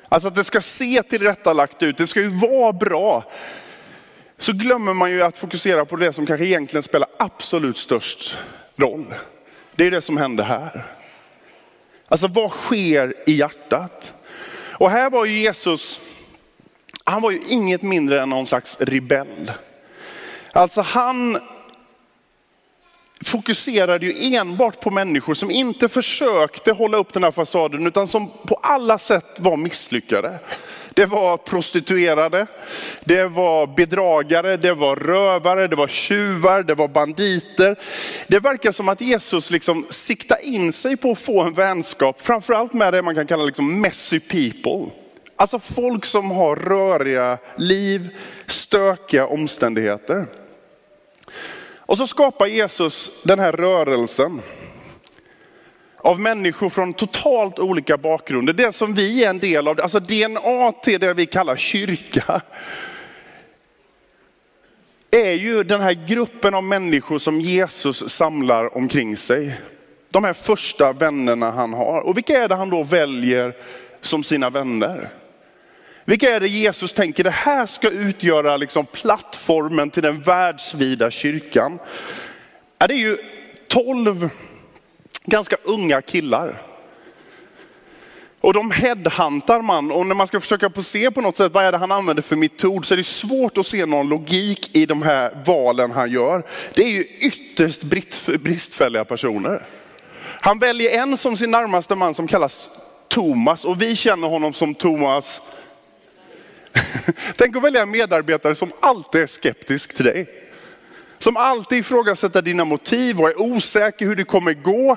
alltså 0.08 0.28
att 0.28 0.34
det 0.34 0.44
ska 0.44 0.61
se 0.61 1.02
tillrättalagt 1.02 1.82
ut, 1.82 1.96
det 1.96 2.06
ska 2.06 2.20
ju 2.20 2.28
vara 2.28 2.72
bra. 2.72 3.32
Så 4.38 4.52
glömmer 4.52 4.94
man 4.94 5.11
ju 5.11 5.22
att 5.22 5.37
fokusera 5.37 5.84
på 5.84 5.96
det 5.96 6.12
som 6.12 6.26
kanske 6.26 6.46
egentligen 6.46 6.82
spelar 6.82 7.08
absolut 7.19 7.78
störst 7.78 8.38
roll. 8.76 9.14
Det 9.76 9.87
är 9.87 9.90
det 9.90 10.02
som 10.02 10.16
händer 10.16 10.44
här. 10.44 10.87
Alltså 12.08 12.26
vad 12.26 12.50
sker 12.50 13.14
i 13.26 13.33
hjärtat? 13.33 14.13
Och 14.75 14.90
här 14.90 15.11
var 15.11 15.25
ju 15.25 15.38
Jesus, 15.38 16.00
han 17.04 17.23
var 17.23 17.31
ju 17.31 17.40
inget 17.49 17.83
mindre 17.83 18.21
än 18.21 18.28
någon 18.28 18.47
slags 18.47 18.76
rebell. 18.81 19.52
Alltså 20.52 20.81
han 20.81 21.40
fokuserade 23.23 24.06
ju 24.06 24.35
enbart 24.35 24.80
på 24.80 24.90
människor 24.90 25.35
som 25.35 25.50
inte 25.50 25.88
försökte 25.88 26.73
hålla 26.73 26.97
upp 26.97 27.12
den 27.12 27.25
här 27.25 27.30
fasaden 27.30 27.87
utan 27.87 28.09
som 28.09 28.30
på 28.47 28.54
alla 28.62 28.99
sätt 28.99 29.37
var 29.38 29.56
misslyckade. 29.56 30.38
Det 30.94 31.06
var 31.06 31.37
prostituerade, 31.37 32.47
det 33.04 33.25
var 33.25 33.66
bedragare, 33.66 34.56
det 34.56 34.75
var 34.75 34.97
rövare, 34.97 35.68
det 35.68 35.76
var 35.76 35.88
tjuvar, 35.88 36.62
det 36.62 36.75
var 36.75 36.88
banditer. 36.88 37.76
Det 38.26 38.38
verkar 38.38 38.73
som 38.73 38.88
att 38.88 39.00
Jesus 39.00 39.50
liksom 39.50 39.87
siktar 39.90 40.44
in 40.44 40.73
sig 40.73 40.97
på 40.97 41.11
att 41.11 41.18
få 41.18 41.42
en 41.42 41.54
vänskap, 41.54 42.21
framförallt 42.21 42.73
med 42.73 42.92
det 42.92 43.02
man 43.02 43.14
kan 43.14 43.26
kalla 43.26 43.44
liksom 43.44 43.80
messy 43.80 44.21
people. 44.21 44.92
Alltså 45.37 45.59
folk 45.59 46.04
som 46.04 46.30
har 46.30 46.56
röriga 46.56 47.38
liv, 47.56 48.09
stökiga 48.47 49.26
omständigheter. 49.26 50.26
Och 51.87 51.99
så 51.99 52.07
skapar 52.07 52.47
Jesus 52.47 53.11
den 53.23 53.38
här 53.38 53.53
rörelsen 53.53 54.43
av 55.99 56.21
människor 56.21 56.69
från 56.69 56.93
totalt 56.93 57.59
olika 57.59 57.97
bakgrunder. 57.97 58.53
Det 58.53 58.73
som 58.73 58.95
vi 58.95 59.25
är 59.25 59.31
en 59.31 59.38
del 59.38 59.69
av, 59.69 59.81
alltså 59.81 60.00
DNA 60.00 60.73
till 60.73 61.00
det 61.00 61.14
vi 61.14 61.26
kallar 61.26 61.57
kyrka, 61.57 62.43
är 65.11 65.33
ju 65.33 65.64
den 65.64 65.81
här 65.81 66.07
gruppen 66.09 66.55
av 66.55 66.64
människor 66.64 67.19
som 67.19 67.41
Jesus 67.41 68.11
samlar 68.11 68.76
omkring 68.76 69.17
sig. 69.17 69.61
De 70.12 70.25
här 70.25 70.33
första 70.33 70.93
vännerna 70.93 71.50
han 71.50 71.73
har. 71.73 72.00
Och 72.00 72.17
vilka 72.17 72.43
är 72.43 72.49
det 72.49 72.55
han 72.55 72.71
då 72.71 72.83
väljer 72.83 73.57
som 74.00 74.25
sina 74.25 74.50
vänner? 74.50 75.24
Vilka 76.04 76.37
är 76.37 76.40
det 76.40 76.49
Jesus 76.49 76.92
tänker, 76.92 77.25
det 77.25 77.30
här 77.30 77.66
ska 77.66 77.90
utgöra 77.90 78.56
liksom 78.56 78.87
plattformen 78.87 79.90
till 79.90 80.02
den 80.02 80.23
världsvida 80.23 81.11
kyrkan? 81.11 81.78
Ja, 82.78 82.87
det 82.87 82.94
är 82.94 82.99
ju 82.99 83.16
tolv 83.68 84.30
ganska 85.25 85.56
unga 85.64 86.02
killar. 86.02 86.62
Och 88.40 88.52
de 88.52 88.70
headhuntar 88.70 89.62
man 89.62 89.92
och 89.92 90.06
när 90.06 90.14
man 90.14 90.26
ska 90.26 90.40
försöka 90.40 90.82
se 90.82 91.11
på 91.11 91.20
något 91.20 91.37
sätt 91.37 91.52
vad 91.52 91.64
är 91.64 91.73
det 91.73 91.78
han 91.78 91.92
använder 91.92 92.23
för 92.23 92.37
metod 92.37 92.84
så 92.84 92.94
är 92.94 92.99
det 92.99 93.04
svårt 93.04 93.58
att 93.58 93.66
se 93.66 93.87
någon 93.87 94.08
logik 94.08 94.76
i 94.76 94.87
de 94.87 95.02
här 95.02 95.42
valen 95.46 95.90
han 95.90 96.11
gör. 96.11 96.46
Det 96.75 96.82
är 96.82 96.88
ju 96.88 97.02
ytterst 97.02 97.82
bristfälliga 98.40 99.04
personer. 99.04 99.66
Han 100.40 100.58
väljer 100.58 101.02
en 101.02 101.16
som 101.16 101.37
sin 101.37 101.50
närmaste 101.50 101.94
man 101.94 102.14
som 102.14 102.26
kallas 102.26 102.68
Thomas 103.08 103.64
och 103.64 103.82
vi 103.82 103.96
känner 103.96 104.28
honom 104.28 104.52
som 104.52 104.75
Thomas. 104.75 105.40
Tänk 107.37 107.57
att 107.57 107.62
välja 107.62 107.83
en 107.83 107.90
medarbetare 107.90 108.54
som 108.54 108.73
alltid 108.81 109.21
är 109.21 109.26
skeptisk 109.26 109.95
till 109.95 110.04
dig. 110.04 110.26
Som 111.19 111.37
alltid 111.37 111.78
ifrågasätter 111.78 112.43
dina 112.43 112.64
motiv 112.64 113.21
och 113.21 113.28
är 113.28 113.40
osäker 113.40 114.07
hur 114.07 114.16
det 114.16 114.25
kommer 114.25 114.52
gå. 114.52 114.97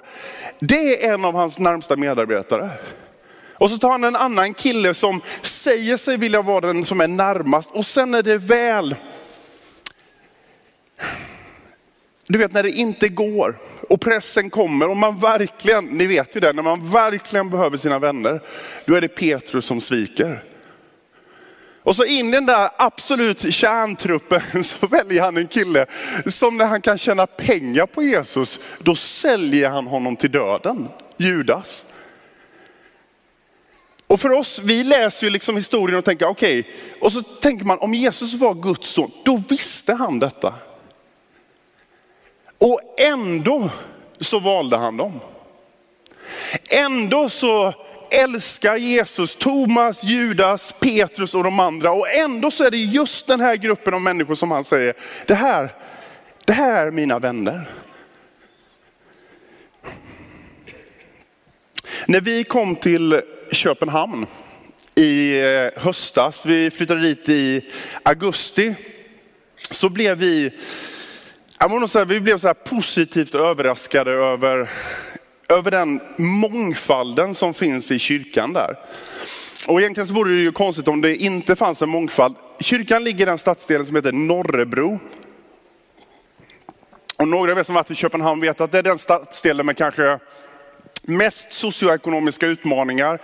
Det 0.60 1.05
är 1.05 1.13
en 1.13 1.25
av 1.25 1.34
hans 1.34 1.60
närmsta 1.60 1.96
medarbetare. 1.96 2.69
Och 3.53 3.69
så 3.69 3.77
tar 3.77 3.89
han 3.89 4.03
en 4.03 4.15
annan 4.15 4.53
kille 4.53 4.93
som 4.93 5.22
säger 5.41 5.98
sig 5.98 6.17
vilja 6.17 6.41
vara 6.41 6.67
den 6.67 6.86
som 6.86 7.01
är 7.01 7.07
närmast 7.07 7.69
och 7.72 7.86
sen 7.86 8.13
är 8.13 8.24
det 8.24 8.38
väl 8.38 8.96
du 12.27 12.39
vet 12.39 12.53
när 12.53 12.63
det 12.63 12.72
inte 12.72 13.10
går 13.10 13.60
och 13.89 14.01
pressen 14.01 14.50
kommer 14.50 14.89
och 14.89 14.98
man 14.98 15.19
verkligen, 15.19 15.86
ni 15.86 16.07
vet 16.07 16.36
ju 16.36 16.39
det, 16.39 16.53
när 16.53 16.63
man 16.63 16.91
verkligen 16.91 17.50
behöver 17.50 17.77
sina 17.77 18.00
vänner, 18.00 18.41
då 18.86 18.96
är 18.96 19.01
det 19.01 19.07
Petrus 19.07 19.65
som 19.65 19.81
sviker. 19.81 20.43
Och 21.88 21.96
så 21.96 22.06
in 22.06 22.27
i 22.27 22.32
den 22.32 22.46
där 22.46 22.70
absolut 22.77 23.53
kärntruppen 23.53 24.63
så 24.63 24.88
väljer 24.88 25.22
han 25.22 25.38
en 25.38 25.48
kille 25.48 25.86
som 26.25 26.58
när 26.58 26.65
han 26.65 26.82
kan 26.82 26.98
tjäna 26.98 27.27
pengar 27.27 27.86
på 27.86 28.03
Jesus, 28.03 28.60
då 28.79 28.96
säljer 28.96 29.70
han 29.70 29.88
honom 29.88 30.15
till 30.15 30.32
döden, 30.32 30.88
Judas. 31.17 31.86
Och 34.08 34.20
för 34.20 34.32
oss, 34.32 34.60
vi 34.63 34.84
läser 34.84 35.27
ju 35.27 35.32
liksom 35.32 35.56
historien 35.56 36.00
och 36.00 36.06
tänker 36.06 36.27
okej, 36.27 36.60
okay. 36.60 36.72
och 37.01 37.13
så 37.13 37.22
tänker 37.22 37.65
man 37.65 37.79
om 37.79 37.94
Jesus 37.94 38.34
var 38.34 38.53
Guds 38.53 38.89
son, 38.89 39.12
då 39.24 39.44
visste 39.50 39.94
han 39.94 40.20
detta. 40.20 40.53
Och 42.58 42.82
ändå 42.98 43.70
så 44.20 44.39
valde 44.39 44.77
han 44.77 44.98
dem. 44.98 45.20
Ändå 46.70 47.29
så 47.29 47.74
älskar 48.11 48.75
Jesus 48.77 49.35
Thomas, 49.35 50.03
Judas, 50.03 50.75
Petrus 50.79 51.35
och 51.35 51.43
de 51.43 51.59
andra. 51.59 51.91
Och 51.91 52.09
ändå 52.09 52.51
så 52.51 52.63
är 52.63 52.71
det 52.71 52.77
just 52.77 53.27
den 53.27 53.39
här 53.39 53.55
gruppen 53.55 53.93
av 53.93 54.01
människor 54.01 54.35
som 54.35 54.51
han 54.51 54.63
säger, 54.63 54.93
det 55.25 55.35
här, 55.35 55.73
det 56.45 56.53
här 56.53 56.87
är 56.87 56.91
mina 56.91 57.19
vänner. 57.19 57.69
När 62.05 62.21
vi 62.21 62.43
kom 62.43 62.75
till 62.75 63.21
Köpenhamn 63.51 64.25
i 64.95 65.39
eh, 65.39 65.83
höstas, 65.83 66.45
vi 66.45 66.71
flyttade 66.71 67.01
dit 67.01 67.29
i 67.29 67.61
augusti, 68.03 68.75
så 69.71 69.89
blev 69.89 70.17
vi 70.17 70.53
jag 71.59 71.71
måste 71.71 71.93
säga, 71.93 72.05
vi 72.05 72.19
blev 72.19 72.37
så 72.37 72.53
positivt 72.53 73.35
överraskade 73.35 74.11
över, 74.11 74.69
över 75.49 75.71
den 75.71 76.01
mångfalden 76.17 77.35
som 77.35 77.53
finns 77.53 77.91
i 77.91 77.99
kyrkan 77.99 78.53
där. 78.53 78.77
Och 79.67 79.81
egentligen 79.81 80.07
så 80.07 80.13
vore 80.13 80.33
det 80.33 80.41
ju 80.41 80.51
konstigt 80.51 80.87
om 80.87 81.01
det 81.01 81.15
inte 81.15 81.55
fanns 81.55 81.81
en 81.81 81.89
mångfald. 81.89 82.35
Kyrkan 82.59 83.03
ligger 83.03 83.21
i 83.21 83.25
den 83.25 83.37
stadsdelen 83.37 83.85
som 83.85 83.95
heter 83.95 84.11
Norrebro. 84.11 84.99
Och 87.17 87.27
några 87.27 87.51
av 87.51 87.59
er 87.59 87.63
som 87.63 87.75
varit 87.75 87.91
i 87.91 87.95
Köpenhamn 87.95 88.41
vet 88.41 88.61
att 88.61 88.71
det 88.71 88.77
är 88.77 88.83
den 88.83 88.97
stadsdelen 88.97 89.65
med 89.65 89.77
kanske 89.77 90.19
mest 91.01 91.53
socioekonomiska 91.53 92.47
utmaningar. 92.47 93.19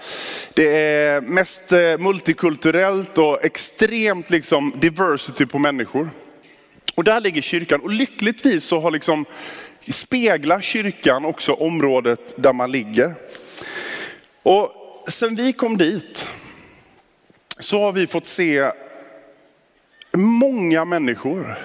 Det 0.53 0.77
är 0.77 1.21
mest 1.21 1.71
eh, 1.71 1.97
multikulturellt 1.99 3.17
och 3.17 3.45
extremt 3.45 4.29
liksom 4.29 4.73
diversity 4.75 5.45
på 5.45 5.59
människor. 5.59 6.09
Och 6.95 7.03
där 7.03 7.21
ligger 7.21 7.41
kyrkan 7.41 7.81
och 7.81 7.89
lyckligtvis 7.89 8.63
så 8.63 8.79
har 8.79 8.91
liksom 8.91 9.25
speglar 9.91 10.61
kyrkan 10.61 11.25
också 11.25 11.53
området 11.53 12.33
där 12.35 12.53
man 12.53 12.71
ligger. 12.71 13.15
Och 14.43 14.71
sen 15.07 15.35
vi 15.35 15.53
kom 15.53 15.77
dit 15.77 16.27
så 17.59 17.79
har 17.79 17.91
vi 17.91 18.07
fått 18.07 18.27
se 18.27 18.71
många 20.13 20.85
människor, 20.85 21.55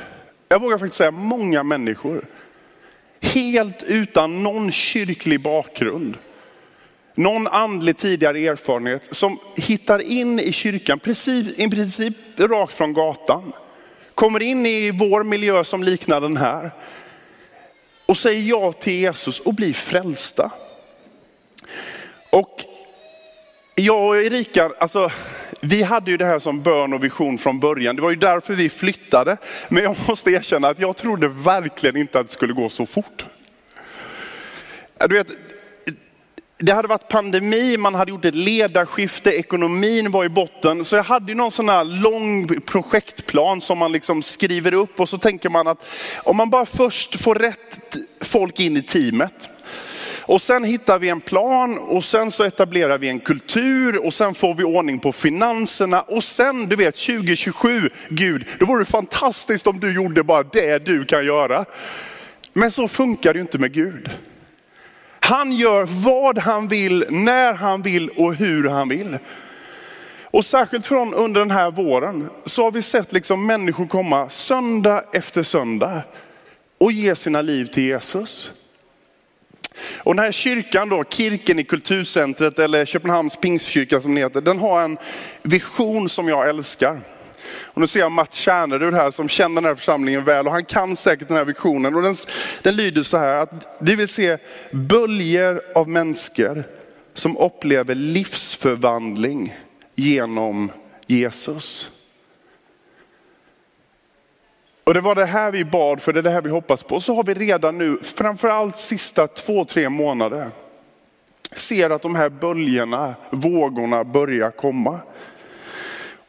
jag 0.48 0.60
vågar 0.60 0.78
faktiskt 0.78 0.96
säga 0.96 1.10
många 1.10 1.62
människor, 1.62 2.25
helt 3.20 3.82
utan 3.82 4.42
någon 4.42 4.72
kyrklig 4.72 5.40
bakgrund, 5.40 6.18
någon 7.14 7.46
andlig 7.46 7.96
tidigare 7.96 8.38
erfarenhet 8.38 9.08
som 9.10 9.38
hittar 9.56 9.98
in 9.98 10.40
i 10.40 10.52
kyrkan 10.52 10.98
precis, 10.98 11.58
i 11.58 11.70
princip 11.70 12.14
rakt 12.38 12.72
från 12.72 12.92
gatan. 12.92 13.52
Kommer 14.14 14.42
in 14.42 14.66
i 14.66 14.90
vår 14.90 15.22
miljö 15.25 15.64
som 15.64 15.82
liknar 15.82 16.20
den 16.20 16.37
här 16.37 16.70
och 18.08 18.16
säger 18.16 18.42
ja 18.42 18.72
till 18.72 18.92
Jesus 18.92 19.40
och 19.40 19.54
blir 19.54 19.72
frälsta. 19.72 20.50
Och 22.30 22.64
jag 23.74 24.08
och 24.08 24.16
Erika, 24.16 24.70
alltså, 24.78 25.10
vi 25.60 25.82
hade 25.82 26.10
ju 26.10 26.16
det 26.16 26.24
här 26.24 26.38
som 26.38 26.62
bön 26.62 26.92
och 26.94 27.04
vision 27.04 27.38
från 27.38 27.60
början. 27.60 27.96
Det 27.96 28.02
var 28.02 28.10
ju 28.10 28.16
därför 28.16 28.54
vi 28.54 28.68
flyttade. 28.68 29.36
Men 29.68 29.82
jag 29.82 29.96
måste 30.08 30.30
erkänna 30.30 30.68
att 30.68 30.78
jag 30.78 30.96
trodde 30.96 31.28
verkligen 31.28 31.96
inte 31.96 32.20
att 32.20 32.26
det 32.26 32.32
skulle 32.32 32.52
gå 32.52 32.68
så 32.68 32.86
fort. 32.86 33.26
Du 35.08 35.14
vet, 35.14 35.28
det 36.58 36.72
hade 36.72 36.88
varit 36.88 37.08
pandemi, 37.08 37.76
man 37.76 37.94
hade 37.94 38.10
gjort 38.10 38.24
ett 38.24 38.34
ledarskifte, 38.34 39.30
ekonomin 39.30 40.10
var 40.10 40.24
i 40.24 40.28
botten. 40.28 40.84
Så 40.84 40.96
jag 40.96 41.02
hade 41.02 41.32
ju 41.32 41.34
någon 41.34 41.52
sån 41.52 41.68
här 41.68 41.84
lång 41.84 42.48
projektplan 42.60 43.60
som 43.60 43.78
man 43.78 43.92
liksom 43.92 44.22
skriver 44.22 44.74
upp 44.74 45.00
och 45.00 45.08
så 45.08 45.18
tänker 45.18 45.48
man 45.48 45.68
att 45.68 45.86
om 46.16 46.36
man 46.36 46.50
bara 46.50 46.66
först 46.66 47.20
får 47.20 47.34
rätt 47.34 47.78
folk 48.20 48.60
in 48.60 48.76
i 48.76 48.82
teamet. 48.82 49.48
Och 50.20 50.42
sen 50.42 50.64
hittar 50.64 50.98
vi 50.98 51.08
en 51.08 51.20
plan 51.20 51.78
och 51.78 52.04
sen 52.04 52.30
så 52.30 52.44
etablerar 52.44 52.98
vi 52.98 53.08
en 53.08 53.20
kultur 53.20 54.06
och 54.06 54.14
sen 54.14 54.34
får 54.34 54.54
vi 54.54 54.64
ordning 54.64 54.98
på 54.98 55.12
finanserna. 55.12 56.00
Och 56.00 56.24
sen, 56.24 56.66
du 56.66 56.76
vet 56.76 56.96
2027, 56.96 57.90
Gud, 58.08 58.46
då 58.58 58.66
vore 58.66 58.82
det 58.82 58.90
fantastiskt 58.90 59.66
om 59.66 59.80
du 59.80 59.94
gjorde 59.94 60.22
bara 60.22 60.42
det 60.42 60.78
du 60.78 61.04
kan 61.04 61.24
göra. 61.24 61.64
Men 62.52 62.70
så 62.70 62.88
funkar 62.88 63.32
det 63.32 63.36
ju 63.36 63.42
inte 63.42 63.58
med 63.58 63.72
Gud. 63.72 64.10
Han 65.28 65.52
gör 65.52 65.85
vad 65.85 66.38
han 66.38 66.68
vill, 66.68 67.04
när 67.08 67.54
han 67.54 67.82
vill 67.82 68.08
och 68.08 68.35
hur 68.35 68.68
han 68.68 68.88
vill. 68.88 69.18
Och 70.25 70.44
särskilt 70.44 70.87
från 70.87 71.14
under 71.14 71.40
den 71.40 71.50
här 71.50 71.70
våren 71.70 72.30
så 72.44 72.62
har 72.64 72.70
vi 72.70 72.82
sett 72.82 73.12
liksom 73.12 73.47
människor 73.47 73.87
komma 73.87 74.28
söndag 74.28 75.04
efter 75.12 75.42
söndag 75.42 76.02
och 76.78 76.92
ge 76.92 77.14
sina 77.14 77.42
liv 77.42 77.64
till 77.64 77.82
Jesus. 77.82 78.52
Och 79.97 80.14
den 80.14 80.25
här 80.25 80.32
kyrkan 80.32 80.88
då, 80.88 81.04
Kirken 81.04 81.58
i 81.58 81.64
kulturcentret 81.64 82.58
eller 82.58 82.85
Köpenhamns 82.85 83.37
pingstkyrka 83.37 84.00
som 84.00 84.14
den 84.14 84.23
heter, 84.23 84.40
den 84.40 84.58
har 84.58 84.82
en 84.82 84.99
vision 85.42 86.08
som 86.08 86.28
jag 86.28 86.49
älskar. 86.49 87.00
Och 87.50 87.81
nu 87.81 87.87
ser 87.87 88.00
jag 88.00 88.12
Mats 88.12 88.37
Kärnerud 88.37 88.95
här 88.95 89.11
som 89.11 89.28
känner 89.28 89.55
den 89.55 89.64
här 89.64 89.75
församlingen 89.75 90.25
väl 90.25 90.47
och 90.47 90.52
han 90.52 90.64
kan 90.64 90.97
säkert 90.97 91.28
den 91.28 91.37
här 91.37 91.45
visionen. 91.45 91.95
Och 91.95 92.02
den, 92.02 92.17
den 92.62 92.76
lyder 92.76 93.02
så 93.02 93.17
här 93.19 93.35
att 93.35 93.78
vi 93.81 93.95
vill 93.95 94.09
se 94.09 94.38
böljer 94.73 95.62
av 95.75 95.88
människor 95.88 96.64
som 97.14 97.37
upplever 97.37 97.95
livsförvandling 97.95 99.57
genom 99.95 100.71
Jesus. 101.07 101.90
Och 104.85 104.95
det 104.95 105.00
var 105.00 105.14
det 105.14 105.26
här 105.26 105.50
vi 105.50 105.64
bad 105.64 106.02
för, 106.02 106.12
det 106.12 106.21
är 106.21 106.23
det 106.23 106.31
här 106.31 106.43
vi 106.43 106.50
hoppas 106.50 106.83
på. 106.83 106.95
Och 106.95 107.02
så 107.02 107.14
har 107.14 107.25
vi 107.25 107.35
redan 107.35 107.78
nu, 107.78 107.99
framförallt 108.02 108.78
sista 108.78 109.26
två, 109.26 109.64
tre 109.64 109.88
månader, 109.88 110.50
ser 111.57 111.90
att 111.90 112.02
de 112.02 112.14
här 112.14 112.28
böljorna, 112.28 113.14
vågorna 113.31 114.05
börjar 114.05 114.50
komma. 114.50 115.00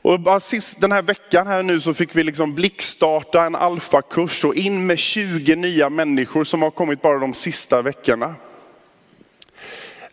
Och 0.01 0.19
bara 0.19 0.39
sist, 0.39 0.81
den 0.81 0.91
här 0.91 1.01
veckan 1.01 1.47
här 1.47 1.63
nu 1.63 1.81
så 1.81 1.93
fick 1.93 2.15
vi 2.15 2.23
liksom 2.23 2.55
blickstarta 2.55 3.45
en 3.45 3.55
alfakurs 3.55 4.45
och 4.45 4.55
in 4.55 4.87
med 4.87 4.99
20 4.99 5.55
nya 5.55 5.89
människor 5.89 6.43
som 6.43 6.61
har 6.61 6.71
kommit 6.71 7.01
bara 7.01 7.19
de 7.19 7.33
sista 7.33 7.81
veckorna. 7.81 8.35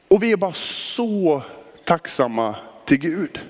Och 0.08 0.22
vi 0.22 0.32
är 0.32 0.36
bara 0.36 0.52
så 0.52 1.42
tacksamma 1.84 2.56
till 2.84 2.98
Gud. 2.98 3.40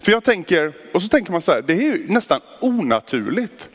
För 0.00 0.12
jag 0.12 0.24
tänker, 0.24 0.74
och 0.94 1.02
så 1.02 1.08
tänker 1.08 1.32
man 1.32 1.42
så 1.42 1.52
här, 1.52 1.62
det 1.62 1.72
är 1.72 1.80
ju 1.80 2.06
nästan 2.08 2.40
onaturligt. 2.60 3.68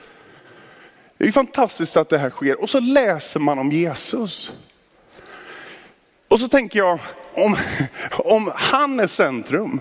Det 1.17 1.23
är 1.23 1.25
ju 1.25 1.31
fantastiskt 1.31 1.97
att 1.97 2.09
det 2.09 2.17
här 2.17 2.29
sker. 2.29 2.61
Och 2.61 2.69
så 2.69 2.79
läser 2.79 3.39
man 3.39 3.59
om 3.59 3.71
Jesus. 3.71 4.51
Och 6.27 6.39
så 6.39 6.47
tänker 6.47 6.79
jag, 6.79 6.99
om, 7.33 7.57
om 8.11 8.51
han 8.55 8.99
är 8.99 9.07
centrum, 9.07 9.79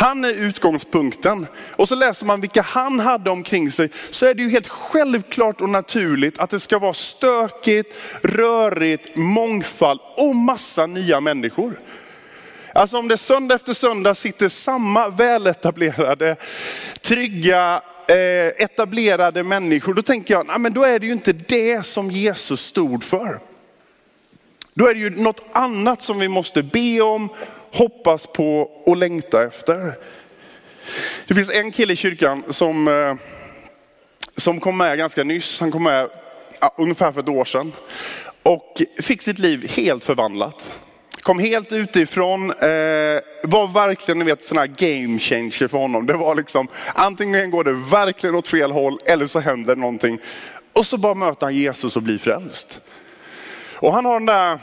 han 0.00 0.24
är 0.24 0.32
utgångspunkten. 0.32 1.46
Och 1.76 1.88
så 1.88 1.94
läser 1.94 2.26
man 2.26 2.40
vilka 2.40 2.62
han 2.62 3.00
hade 3.00 3.30
omkring 3.30 3.70
sig, 3.70 3.90
så 4.10 4.26
är 4.26 4.34
det 4.34 4.42
ju 4.42 4.50
helt 4.50 4.68
självklart 4.68 5.60
och 5.60 5.68
naturligt 5.68 6.38
att 6.38 6.50
det 6.50 6.60
ska 6.60 6.78
vara 6.78 6.94
stökigt, 6.94 7.96
rörigt, 8.22 9.16
mångfald 9.16 10.00
och 10.16 10.36
massa 10.36 10.86
nya 10.86 11.20
människor. 11.20 11.80
Alltså 12.74 12.98
om 12.98 13.08
det 13.08 13.16
söndag 13.16 13.54
efter 13.54 13.74
söndag 13.74 14.14
sitter 14.14 14.48
samma 14.48 15.08
väletablerade, 15.08 16.36
trygga, 17.00 17.82
eh, 18.08 18.64
etablerade 18.64 19.42
människor, 19.42 19.94
då 19.94 20.02
tänker 20.02 20.34
jag, 20.34 20.46
nej, 20.46 20.58
men 20.58 20.72
då 20.72 20.84
är 20.84 20.98
det 20.98 21.06
ju 21.06 21.12
inte 21.12 21.32
det 21.32 21.86
som 21.86 22.10
Jesus 22.10 22.60
stod 22.60 23.04
för. 23.04 23.40
Då 24.74 24.86
är 24.86 24.94
det 24.94 25.00
ju 25.00 25.10
något 25.10 25.42
annat 25.52 26.02
som 26.02 26.18
vi 26.18 26.28
måste 26.28 26.62
be 26.62 27.00
om, 27.00 27.28
hoppas 27.72 28.26
på 28.26 28.60
och 28.86 28.96
längta 28.96 29.44
efter. 29.44 29.94
Det 31.26 31.34
finns 31.34 31.50
en 31.50 31.72
kille 31.72 31.92
i 31.92 31.96
kyrkan 31.96 32.44
som, 32.50 32.88
eh, 32.88 33.14
som 34.36 34.60
kom 34.60 34.76
med 34.76 34.98
ganska 34.98 35.24
nyss. 35.24 35.60
Han 35.60 35.70
kom 35.70 35.82
med 35.82 36.08
ja, 36.60 36.74
ungefär 36.78 37.12
för 37.12 37.20
ett 37.20 37.28
år 37.28 37.44
sedan. 37.44 37.72
Och 38.42 38.82
fick 39.02 39.22
sitt 39.22 39.38
liv 39.38 39.70
helt 39.76 40.04
förvandlat. 40.04 40.70
Kom 41.22 41.38
helt 41.38 41.72
utifrån, 41.72 42.50
eh, 42.50 43.20
var 43.42 43.72
verkligen 43.74 44.18
ni 44.18 44.24
vet, 44.24 44.42
sån 44.42 44.58
här 44.58 44.66
game 44.66 45.18
changer 45.18 45.68
för 45.68 45.78
honom. 45.78 46.06
Det 46.06 46.12
var 46.12 46.34
liksom, 46.34 46.68
antingen 46.94 47.50
går 47.50 47.64
det 47.64 47.72
verkligen 47.72 48.34
åt 48.34 48.48
fel 48.48 48.72
håll 48.72 48.98
eller 49.06 49.26
så 49.26 49.40
händer 49.40 49.76
någonting. 49.76 50.18
Och 50.72 50.86
så 50.86 50.96
bara 50.96 51.14
möter 51.14 51.46
han 51.46 51.54
Jesus 51.54 51.96
och 51.96 52.02
blir 52.02 52.18
frälst. 52.18 52.80
Och 53.74 53.92
han 53.92 54.04
har 54.04 54.14
den 54.14 54.26
där, 54.26 54.58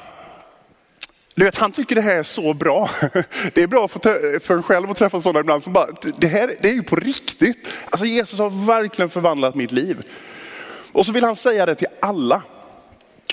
du 1.37 1.45
vet 1.45 1.57
han 1.57 1.71
tycker 1.71 1.95
det 1.95 2.01
här 2.01 2.15
är 2.15 2.23
så 2.23 2.53
bra. 2.53 2.89
Det 3.53 3.63
är 3.63 3.67
bra 3.67 3.87
för, 3.87 4.39
för 4.39 4.53
en 4.53 4.63
själv 4.63 4.91
att 4.91 4.97
träffa 4.97 5.21
sådana 5.21 5.39
ibland 5.39 5.63
som 5.63 5.73
bara, 5.73 5.87
det 6.17 6.27
här 6.27 6.51
det 6.61 6.69
är 6.69 6.73
ju 6.73 6.83
på 6.83 6.95
riktigt. 6.95 7.67
Alltså 7.89 8.05
Jesus 8.05 8.39
har 8.39 8.67
verkligen 8.67 9.09
förvandlat 9.09 9.55
mitt 9.55 9.71
liv. 9.71 9.97
Och 10.91 11.05
så 11.05 11.11
vill 11.11 11.23
han 11.23 11.35
säga 11.35 11.65
det 11.65 11.75
till 11.75 11.87
alla. 11.99 12.41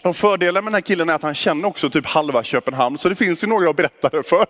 Och 0.02 0.16
fördelen 0.16 0.64
med 0.64 0.72
den 0.72 0.74
här 0.74 0.80
killen 0.80 1.08
är 1.08 1.14
att 1.14 1.22
han 1.22 1.34
känner 1.34 1.68
också 1.68 1.90
typ 1.90 2.06
halva 2.06 2.42
Köpenhamn, 2.42 2.98
så 2.98 3.08
det 3.08 3.14
finns 3.14 3.44
ju 3.44 3.48
några 3.48 3.70
att 3.70 3.76
berätta 3.76 4.08
det 4.08 4.22
för. 4.22 4.46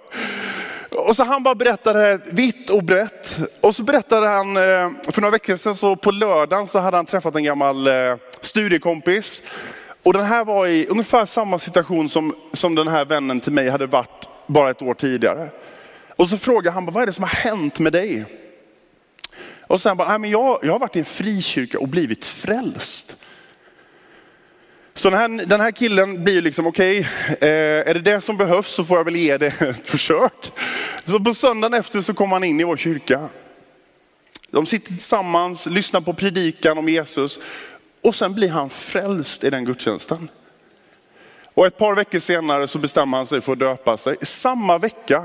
Och 1.09 1.17
så 1.17 1.25
han 1.25 1.43
bara 1.43 1.55
berättade 1.55 2.21
vitt 2.33 2.71
och 2.71 2.85
brett. 2.85 3.39
Och 3.61 3.77
så 3.77 3.83
berättade 3.83 4.27
han, 4.27 4.57
eh, 4.57 4.91
för 5.13 5.21
några 5.21 5.31
veckor 5.31 5.57
sedan 5.57 5.77
så 5.77 5.97
på 5.97 6.11
lördagen 6.11 6.67
så 6.67 6.79
hade 6.79 6.97
han 6.97 7.07
träffat 7.07 7.37
en 7.37 7.45
gammal 7.45 7.87
eh, 7.87 8.17
studiekompis. 8.41 9.43
Och 10.05 10.13
den 10.13 10.25
här 10.25 10.45
var 10.45 10.67
i 10.67 10.87
ungefär 10.87 11.27
samma 11.27 11.59
situation 11.59 12.09
som, 12.09 12.35
som 12.53 12.75
den 12.75 12.89
här 12.89 13.05
vännen 13.05 13.41
till 13.41 13.53
mig 13.53 13.69
hade 13.69 13.87
varit 13.87 14.29
bara 14.47 14.71
ett 14.71 14.83
år 14.83 14.95
tidigare. 14.95 15.49
Och 16.17 16.29
så 16.29 16.39
frågar 16.39 16.73
han, 16.73 16.87
vad 16.87 17.03
är 17.03 17.07
det 17.07 17.13
som 17.13 17.25
har 17.25 17.31
hänt 17.31 17.79
med 17.79 17.93
dig? 17.93 18.25
Och 19.67 19.81
sen 19.81 19.97
bara, 19.97 20.09
Nej, 20.09 20.19
men 20.19 20.31
jag, 20.31 20.59
jag 20.63 20.73
har 20.73 20.79
varit 20.79 20.97
i 20.97 20.99
en 20.99 21.05
frikyrka 21.05 21.79
och 21.79 21.89
blivit 21.89 22.27
frälst. 22.27 23.17
Så 24.95 25.11
den 25.11 25.19
här, 25.19 25.47
den 25.47 25.61
här 25.61 25.71
killen 25.71 26.25
blir 26.25 26.43
liksom, 26.43 26.67
okej, 26.67 27.01
okay, 27.01 27.49
eh, 27.51 27.89
är 27.91 27.95
det 27.95 28.01
det 28.01 28.21
som 28.21 28.37
behövs 28.37 28.71
så 28.71 28.85
får 28.85 28.97
jag 28.97 29.05
väl 29.05 29.17
ge 29.17 29.39
det 29.39 29.47
ett 29.61 29.89
försök. 29.89 30.53
Så 31.07 31.21
på 31.21 31.35
söndagen 31.35 31.75
efter 31.75 32.01
så 32.01 32.15
kommer 32.15 32.37
han 32.37 32.45
in 32.45 32.61
i 32.61 32.65
vår 32.65 32.77
kyrka. 32.77 33.29
De 34.51 34.67
sitter 34.67 34.87
tillsammans, 34.87 35.67
lyssnar 35.67 36.01
på 36.01 36.15
predikan 36.15 36.79
om 36.79 36.89
Jesus 36.89 37.39
och 38.05 38.15
sen 38.15 38.35
blir 38.35 38.51
han 38.51 38.71
frälst 38.71 39.45
i 39.45 39.51
den 39.51 39.65
gudstjänsten. 39.65 40.29
Och 41.55 41.67
ett 41.67 41.79
par 41.79 41.95
veckor 41.95 42.19
senare 42.19 42.69
så 42.69 42.79
bestämmer 42.79 43.17
han 43.17 43.27
sig 43.27 43.41
för 43.41 43.53
att 43.53 43.59
döpa 43.59 43.97
sig. 43.97 44.17
Samma 44.23 44.79
vecka 44.79 45.25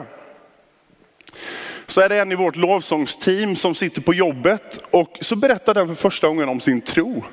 så 1.88 2.02
är 2.02 2.10
det 2.10 2.20
en 2.20 2.32
i 2.32 2.36
vårt 2.36 2.56
lovsångsteam 2.56 3.56
som 3.56 3.76
sitter 3.76 4.02
på 4.02 4.14
jobbet 4.14 4.86
och 4.92 5.18
så 5.22 5.36
berättar 5.36 5.74
den 5.74 5.88
för 5.88 5.96
första 5.96 6.28
gången 6.28 6.50
om 6.50 6.60
sin 6.60 6.82
tro. 6.82 7.24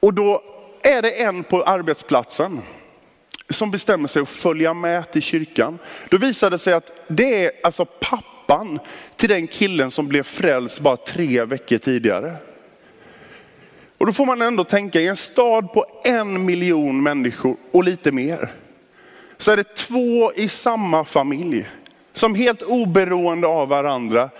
Och 0.00 0.14
då 0.14 0.42
är 0.84 1.02
det 1.02 1.22
en 1.22 1.44
på 1.44 1.62
arbetsplatsen 1.62 2.62
som 3.50 3.70
bestämmer 3.70 4.08
sig 4.08 4.22
att 4.22 4.28
följa 4.28 4.74
med 4.74 5.12
till 5.12 5.22
kyrkan. 5.22 5.78
Då 6.08 6.16
visar 6.16 6.50
det 6.50 6.58
sig 6.58 6.72
att 6.72 6.90
det 7.08 7.44
är 7.44 7.52
alltså 7.62 7.84
pappan 7.84 8.78
till 9.16 9.28
den 9.28 9.46
killen 9.46 9.90
som 9.90 10.08
blev 10.08 10.22
frälst 10.22 10.80
bara 10.80 10.96
tre 10.96 11.44
veckor 11.44 11.78
tidigare. 11.78 12.36
Och 13.98 14.06
då 14.06 14.12
får 14.12 14.26
man 14.26 14.42
ändå 14.42 14.64
tänka, 14.64 15.00
i 15.00 15.06
en 15.06 15.16
stad 15.16 15.72
på 15.72 15.86
en 16.04 16.44
miljon 16.44 17.02
människor 17.02 17.56
och 17.72 17.84
lite 17.84 18.12
mer, 18.12 18.52
så 19.38 19.52
är 19.52 19.56
det 19.56 19.74
två 19.74 20.32
i 20.32 20.48
samma 20.48 21.04
familj 21.04 21.68
som 22.12 22.34
helt 22.34 22.62
oberoende 22.62 23.46
av 23.46 23.68
varandra 23.68 24.30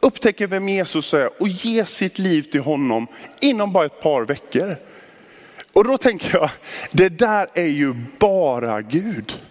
upptäcker 0.00 0.46
vem 0.46 0.68
Jesus 0.68 1.14
är 1.14 1.42
och 1.42 1.48
ger 1.48 1.84
sitt 1.84 2.18
liv 2.18 2.42
till 2.42 2.60
honom 2.60 3.06
inom 3.40 3.72
bara 3.72 3.86
ett 3.86 4.02
par 4.02 4.22
veckor. 4.22 4.76
Och 5.72 5.84
då 5.84 5.98
tänker 5.98 6.38
jag, 6.38 6.50
det 6.90 7.08
där 7.08 7.46
är 7.54 7.66
ju 7.66 7.94
bara 8.18 8.82
Gud. 8.82 9.42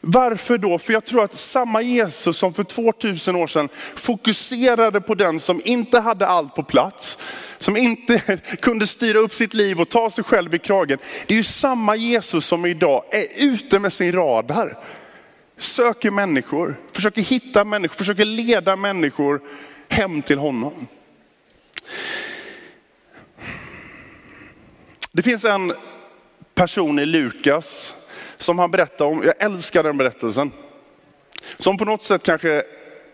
Varför 0.00 0.58
då? 0.58 0.78
För 0.78 0.92
jag 0.92 1.04
tror 1.04 1.24
att 1.24 1.38
samma 1.38 1.82
Jesus 1.82 2.36
som 2.36 2.54
för 2.54 2.64
2000 2.64 3.36
år 3.36 3.46
sedan 3.46 3.68
fokuserade 3.96 5.00
på 5.00 5.14
den 5.14 5.40
som 5.40 5.60
inte 5.64 6.00
hade 6.00 6.26
allt 6.26 6.54
på 6.54 6.62
plats, 6.62 7.18
som 7.58 7.76
inte 7.76 8.18
kunde 8.60 8.86
styra 8.86 9.18
upp 9.18 9.34
sitt 9.34 9.54
liv 9.54 9.80
och 9.80 9.88
ta 9.88 10.10
sig 10.10 10.24
själv 10.24 10.54
i 10.54 10.58
kragen. 10.58 10.98
Det 11.26 11.34
är 11.34 11.38
ju 11.38 11.44
samma 11.44 11.96
Jesus 11.96 12.46
som 12.46 12.66
idag 12.66 13.04
är 13.10 13.26
ute 13.36 13.78
med 13.78 13.92
sin 13.92 14.12
radar. 14.12 14.78
Söker 15.56 16.10
människor, 16.10 16.80
försöker 16.92 17.22
hitta 17.22 17.64
människor, 17.64 17.96
försöker 17.96 18.24
leda 18.24 18.76
människor 18.76 19.40
hem 19.88 20.22
till 20.22 20.38
honom. 20.38 20.86
Det 25.12 25.22
finns 25.22 25.44
en 25.44 25.72
person 26.54 26.98
i 26.98 27.06
Lukas 27.06 27.94
som 28.36 28.58
han 28.58 28.70
berättar 28.70 29.04
om, 29.04 29.22
jag 29.24 29.42
älskar 29.42 29.82
den 29.82 29.96
berättelsen. 29.96 30.52
Som 31.58 31.78
på 31.78 31.84
något 31.84 32.02
sätt 32.02 32.22
kanske 32.22 32.62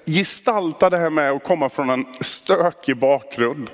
gestaltar 0.06 0.90
det 0.90 0.98
här 0.98 1.10
med 1.10 1.30
att 1.30 1.44
komma 1.44 1.68
från 1.68 1.90
en 1.90 2.06
stökig 2.20 2.96
bakgrund. 2.96 3.70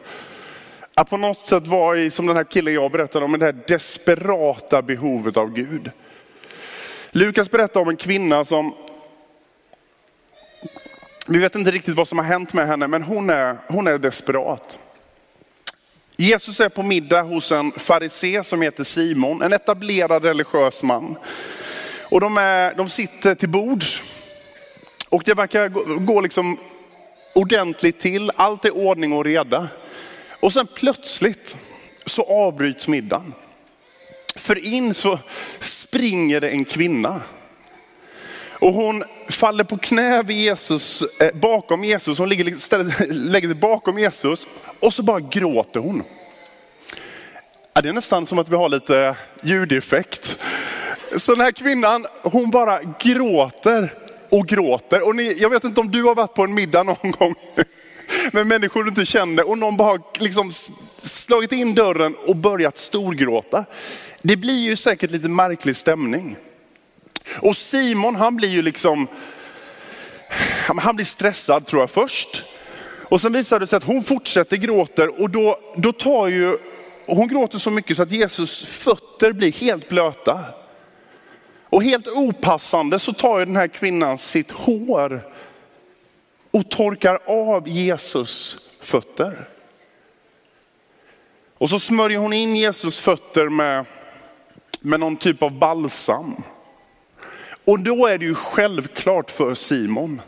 Att 0.95 1.11
på 1.11 1.17
något 1.17 1.47
sätt 1.47 1.67
vara 1.67 1.99
i, 1.99 2.11
som 2.11 2.27
den 2.27 2.37
här 2.37 2.45
killen 2.45 2.75
jag 2.75 2.93
berättade 2.93 3.25
om, 3.25 3.39
det 3.39 3.45
här 3.45 3.65
desperata 3.67 4.83
behovet 4.83 5.37
av 5.37 5.53
Gud. 5.53 5.91
Lukas 7.11 7.51
berättar 7.51 7.81
om 7.81 7.89
en 7.89 7.97
kvinna 7.97 8.45
som, 8.45 8.75
vi 11.27 11.39
vet 11.39 11.55
inte 11.55 11.71
riktigt 11.71 11.95
vad 11.95 12.09
som 12.09 12.19
har 12.19 12.25
hänt 12.25 12.53
med 12.53 12.67
henne, 12.67 12.89
men 12.89 13.03
hon 13.03 13.31
är, 13.31 13.57
hon 13.69 13.87
är 13.87 13.99
desperat. 13.99 14.79
Jesus 16.17 16.61
är 16.61 16.69
på 16.69 16.83
middag 16.83 17.23
hos 17.23 17.53
en 17.53 17.73
farisé 17.73 18.45
som 18.45 18.63
heter 18.63 18.85
Simon, 18.85 19.43
en 19.43 19.53
etablerad 19.53 20.25
religiös 20.25 20.83
man. 20.83 21.17
Och 22.11 22.21
de, 22.21 22.39
är, 22.39 22.75
de 22.75 22.89
sitter 22.89 23.35
till 23.35 23.49
bords. 23.49 24.03
Och 25.09 25.23
det 25.25 25.35
verkar 25.35 25.69
gå, 25.69 25.85
gå 25.85 26.21
liksom 26.21 26.59
ordentligt 27.35 28.01
till, 28.01 28.31
allt 28.37 28.65
är 28.65 28.77
ordning 28.77 29.13
och 29.13 29.25
reda. 29.25 29.69
Och 30.41 30.53
sen 30.53 30.67
plötsligt 30.75 31.57
så 32.07 32.23
avbryts 32.23 32.89
middagen. 32.89 33.35
För 34.37 34.67
in 34.67 34.95
så 34.95 35.19
springer 35.61 36.41
det 36.41 36.49
en 36.49 36.65
kvinna. 36.65 37.21
Och 38.51 38.73
hon 38.73 39.05
faller 39.29 39.65
på 39.65 39.79
knä 39.79 40.23
vid 40.23 40.37
Jesus, 40.37 41.03
eh, 41.03 41.35
bakom 41.35 41.85
Jesus, 41.85 42.19
hon 42.19 42.29
ligger, 42.29 43.13
lägger 43.31 43.49
sig 43.49 43.55
bakom 43.55 43.99
Jesus 43.99 44.47
och 44.81 44.95
så 44.95 45.03
bara 45.03 45.21
gråter 45.21 45.81
hon. 45.81 46.03
Ja, 47.75 47.81
det 47.81 47.89
är 47.89 47.93
nästan 47.93 48.27
som 48.27 48.39
att 48.39 48.49
vi 48.49 48.57
har 48.57 48.69
lite 48.69 49.17
ljudeffekt. 49.43 50.39
Så 51.17 51.35
den 51.35 51.45
här 51.45 51.53
kvinnan, 51.53 52.07
hon 52.23 52.51
bara 52.51 52.81
gråter 53.01 53.95
och 54.31 54.47
gråter. 54.47 55.07
Och 55.09 55.17
ni, 55.17 55.37
jag 55.39 55.51
vet 55.51 55.65
inte 55.65 55.81
om 55.81 55.91
du 55.91 56.03
har 56.03 56.15
varit 56.15 56.35
på 56.35 56.45
en 56.45 56.55
middag 56.55 56.83
någon 56.83 57.11
gång 57.11 57.35
med 58.33 58.47
människor 58.47 58.85
du 58.85 58.89
inte 58.89 59.07
känner 59.07 59.49
och 59.49 59.59
någon 59.59 59.77
bara 59.77 59.89
har 59.89 60.01
liksom 60.19 60.53
slagit 61.03 61.53
in 61.53 61.75
dörren 61.75 62.15
och 62.27 62.37
börjat 62.37 62.79
storgråta. 62.79 63.65
Det 64.23 64.37
blir 64.37 64.61
ju 64.61 64.77
säkert 64.77 65.11
lite 65.11 65.29
märklig 65.29 65.77
stämning. 65.77 66.37
Och 67.39 67.57
Simon 67.57 68.17
han 68.17 68.37
blir 68.37 68.49
ju 68.49 68.63
liksom, 68.63 69.07
han 70.81 70.97
blir 70.97 71.07
stressad 71.07 71.67
tror 71.67 71.83
jag 71.83 71.91
först. 71.91 72.45
Och 73.11 73.21
sen 73.21 73.33
visar 73.33 73.61
det 73.61 73.67
sig 73.67 73.77
att 73.77 73.85
hon 73.85 74.03
fortsätter 74.03 74.57
gråter 74.57 75.21
och 75.23 75.31
då, 75.31 75.59
då 75.77 75.93
tar 75.93 76.29
ju, 76.29 76.57
hon 77.07 77.29
gråter 77.29 77.59
så 77.59 77.71
mycket 77.71 77.97
så 77.97 78.03
att 78.03 78.13
Jesus 78.13 78.65
fötter 78.65 79.33
blir 79.33 79.53
helt 79.53 79.89
blöta. 79.89 80.41
Och 81.71 81.83
helt 81.83 82.09
opassande 82.09 82.99
så 82.99 83.13
tar 83.13 83.39
ju 83.39 83.45
den 83.45 83.57
här 83.57 83.69
kvinnan 83.69 84.19
sitt 84.19 84.51
hår 84.51 85.33
och 86.51 86.71
torkar 86.71 87.19
av 87.27 87.69
Jesus 87.69 88.57
fötter. 88.81 89.49
Och 91.59 91.71
så 91.71 91.81
smörjer 91.81 92.19
hon 92.19 92.33
in 92.33 92.57
Jesus 92.57 92.99
fötter 92.99 93.49
med, 93.49 93.85
med 94.81 95.01
någon 95.01 95.17
typ 95.17 95.43
av 95.43 95.59
balsam. 95.59 96.43
Och 97.65 97.81
då 97.81 98.07
är 98.07 98.19
det 98.19 98.25
ju 98.25 98.35
självklart 98.35 99.31
för 99.31 99.55
Simon 99.55 100.23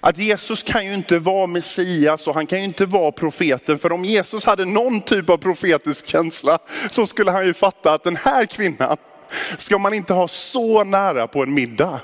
att 0.00 0.18
Jesus 0.18 0.62
kan 0.62 0.86
ju 0.86 0.94
inte 0.94 1.18
vara 1.18 1.46
Messias 1.46 2.26
och 2.26 2.34
han 2.34 2.46
kan 2.46 2.58
ju 2.58 2.64
inte 2.64 2.86
vara 2.86 3.12
profeten. 3.12 3.78
För 3.78 3.92
om 3.92 4.04
Jesus 4.04 4.44
hade 4.44 4.64
någon 4.64 5.00
typ 5.00 5.30
av 5.30 5.36
profetisk 5.36 6.06
känsla 6.06 6.58
så 6.90 7.06
skulle 7.06 7.30
han 7.30 7.46
ju 7.46 7.54
fatta 7.54 7.92
att 7.92 8.04
den 8.04 8.16
här 8.16 8.46
kvinnan 8.46 8.96
ska 9.58 9.78
man 9.78 9.94
inte 9.94 10.12
ha 10.12 10.28
så 10.28 10.84
nära 10.84 11.26
på 11.26 11.42
en 11.42 11.54
middag. 11.54 12.00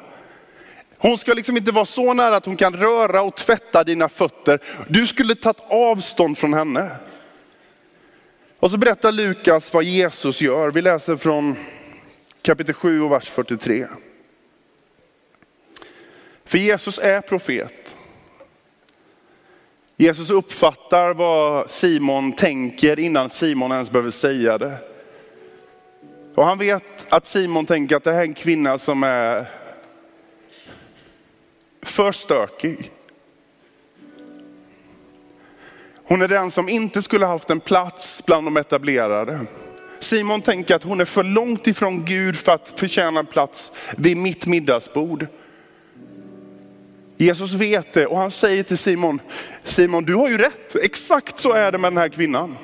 Hon 0.98 1.18
ska 1.18 1.34
liksom 1.34 1.56
inte 1.56 1.72
vara 1.72 1.84
så 1.84 2.14
nära 2.14 2.36
att 2.36 2.46
hon 2.46 2.56
kan 2.56 2.76
röra 2.76 3.22
och 3.22 3.36
tvätta 3.36 3.84
dina 3.84 4.08
fötter. 4.08 4.60
Du 4.88 5.06
skulle 5.06 5.34
tagit 5.34 5.62
avstånd 5.68 6.38
från 6.38 6.54
henne. 6.54 6.90
Och 8.60 8.70
så 8.70 8.76
berättar 8.76 9.12
Lukas 9.12 9.72
vad 9.72 9.84
Jesus 9.84 10.42
gör. 10.42 10.70
Vi 10.70 10.82
läser 10.82 11.16
från 11.16 11.56
kapitel 12.42 12.74
7 12.74 13.02
och 13.02 13.12
vers 13.12 13.28
43. 13.28 13.86
För 16.44 16.58
Jesus 16.58 16.98
är 16.98 17.20
profet. 17.20 17.96
Jesus 19.96 20.30
uppfattar 20.30 21.14
vad 21.14 21.70
Simon 21.70 22.32
tänker 22.32 22.98
innan 22.98 23.30
Simon 23.30 23.72
ens 23.72 23.90
behöver 23.90 24.10
säga 24.10 24.58
det. 24.58 24.76
Och 26.34 26.44
han 26.44 26.58
vet 26.58 27.06
att 27.08 27.26
Simon 27.26 27.66
tänker 27.66 27.96
att 27.96 28.04
det 28.04 28.12
här 28.12 28.18
är 28.18 28.24
en 28.24 28.34
kvinna 28.34 28.78
som 28.78 29.02
är 29.02 29.50
för 31.96 32.12
stökig. 32.12 32.92
Hon 36.04 36.22
är 36.22 36.28
den 36.28 36.50
som 36.50 36.68
inte 36.68 37.02
skulle 37.02 37.26
haft 37.26 37.50
en 37.50 37.60
plats 37.60 38.22
bland 38.26 38.46
de 38.46 38.56
etablerade. 38.56 39.46
Simon 40.00 40.42
tänker 40.42 40.74
att 40.74 40.82
hon 40.82 41.00
är 41.00 41.04
för 41.04 41.24
långt 41.24 41.66
ifrån 41.66 42.04
Gud 42.04 42.36
för 42.36 42.52
att 42.52 42.80
förtjäna 42.80 43.20
en 43.20 43.26
plats 43.26 43.72
vid 43.96 44.16
mitt 44.16 44.46
middagsbord. 44.46 45.26
Jesus 47.16 47.52
vet 47.52 47.92
det 47.92 48.06
och 48.06 48.18
han 48.18 48.30
säger 48.30 48.62
till 48.62 48.78
Simon, 48.78 49.20
Simon 49.64 50.04
du 50.04 50.14
har 50.14 50.28
ju 50.28 50.38
rätt, 50.38 50.76
exakt 50.82 51.40
så 51.40 51.52
är 51.52 51.72
det 51.72 51.78
med 51.78 51.92
den 51.92 51.98
här 51.98 52.08
kvinnan. 52.08 52.56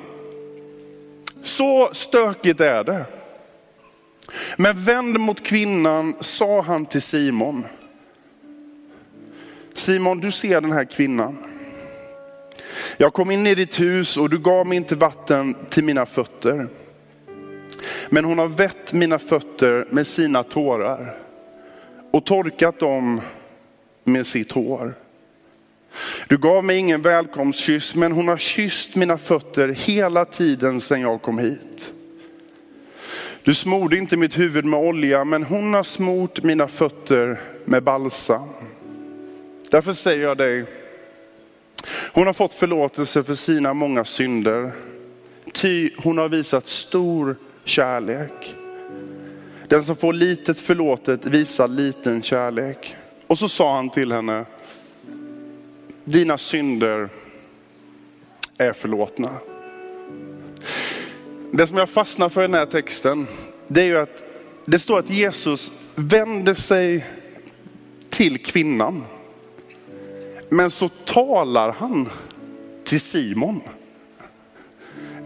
Så 1.43 1.89
stökigt 1.93 2.59
är 2.59 2.83
det. 2.83 3.05
Men 4.57 4.83
vänd 4.83 5.19
mot 5.19 5.43
kvinnan, 5.43 6.15
sa 6.19 6.61
han 6.61 6.85
till 6.85 7.01
Simon. 7.01 7.65
Simon, 9.73 10.19
du 10.19 10.31
ser 10.31 10.61
den 10.61 10.71
här 10.71 10.85
kvinnan. 10.85 11.37
Jag 12.97 13.13
kom 13.13 13.31
in 13.31 13.47
i 13.47 13.55
ditt 13.55 13.79
hus 13.79 14.17
och 14.17 14.29
du 14.29 14.39
gav 14.39 14.67
mig 14.67 14.77
inte 14.77 14.95
vatten 14.95 15.55
till 15.69 15.83
mina 15.83 16.05
fötter. 16.05 16.67
Men 18.09 18.25
hon 18.25 18.39
har 18.39 18.47
vett 18.47 18.93
mina 18.93 19.19
fötter 19.19 19.87
med 19.89 20.07
sina 20.07 20.43
tårar 20.43 21.17
och 22.11 22.25
torkat 22.25 22.79
dem 22.79 23.21
med 24.03 24.27
sitt 24.27 24.51
hår. 24.51 24.93
Du 26.27 26.37
gav 26.37 26.63
mig 26.63 26.77
ingen 26.77 27.01
välkomstkyss, 27.01 27.95
men 27.95 28.11
hon 28.11 28.27
har 28.27 28.37
kysst 28.37 28.95
mina 28.95 29.17
fötter 29.17 29.67
hela 29.67 30.25
tiden 30.25 30.81
sedan 30.81 31.01
jag 31.01 31.21
kom 31.21 31.37
hit. 31.39 31.93
Du 33.43 33.53
smorde 33.53 33.97
inte 33.97 34.17
mitt 34.17 34.37
huvud 34.37 34.65
med 34.65 34.79
olja, 34.79 35.25
men 35.25 35.43
hon 35.43 35.73
har 35.73 35.83
smort 35.83 36.43
mina 36.43 36.67
fötter 36.67 37.41
med 37.65 37.83
balsam. 37.83 38.49
Därför 39.73 39.93
säger 39.93 40.23
jag 40.23 40.37
dig, 40.37 40.65
hon 42.13 42.25
har 42.25 42.33
fått 42.33 42.53
förlåtelse 42.53 43.23
för 43.23 43.35
sina 43.35 43.73
många 43.73 44.05
synder. 44.05 44.71
Ty 45.53 45.89
hon 45.97 46.17
har 46.17 46.29
visat 46.29 46.67
stor 46.67 47.35
kärlek. 47.63 48.55
Den 49.67 49.83
som 49.83 49.95
får 49.95 50.13
litet 50.13 50.59
förlåtet 50.59 51.25
visar 51.25 51.67
liten 51.67 52.21
kärlek. 52.21 52.95
Och 53.27 53.39
så 53.39 53.49
sa 53.49 53.75
han 53.75 53.89
till 53.89 54.11
henne, 54.11 54.45
dina 56.03 56.37
synder 56.37 57.09
är 58.57 58.73
förlåtna. 58.73 59.31
Det 61.51 61.67
som 61.67 61.77
jag 61.77 61.89
fastnar 61.89 62.29
för 62.29 62.41
i 62.41 62.47
den 62.47 62.53
här 62.53 62.65
texten, 62.65 63.27
det 63.67 63.81
är 63.81 63.85
ju 63.85 63.97
att 63.97 64.23
det 64.65 64.79
står 64.79 64.99
att 64.99 65.09
Jesus 65.09 65.71
vänder 65.95 66.53
sig 66.53 67.05
till 68.09 68.43
kvinnan. 68.43 69.03
Men 70.49 70.71
så 70.71 70.89
talar 70.89 71.71
han 71.71 72.09
till 72.83 73.01
Simon. 73.01 73.61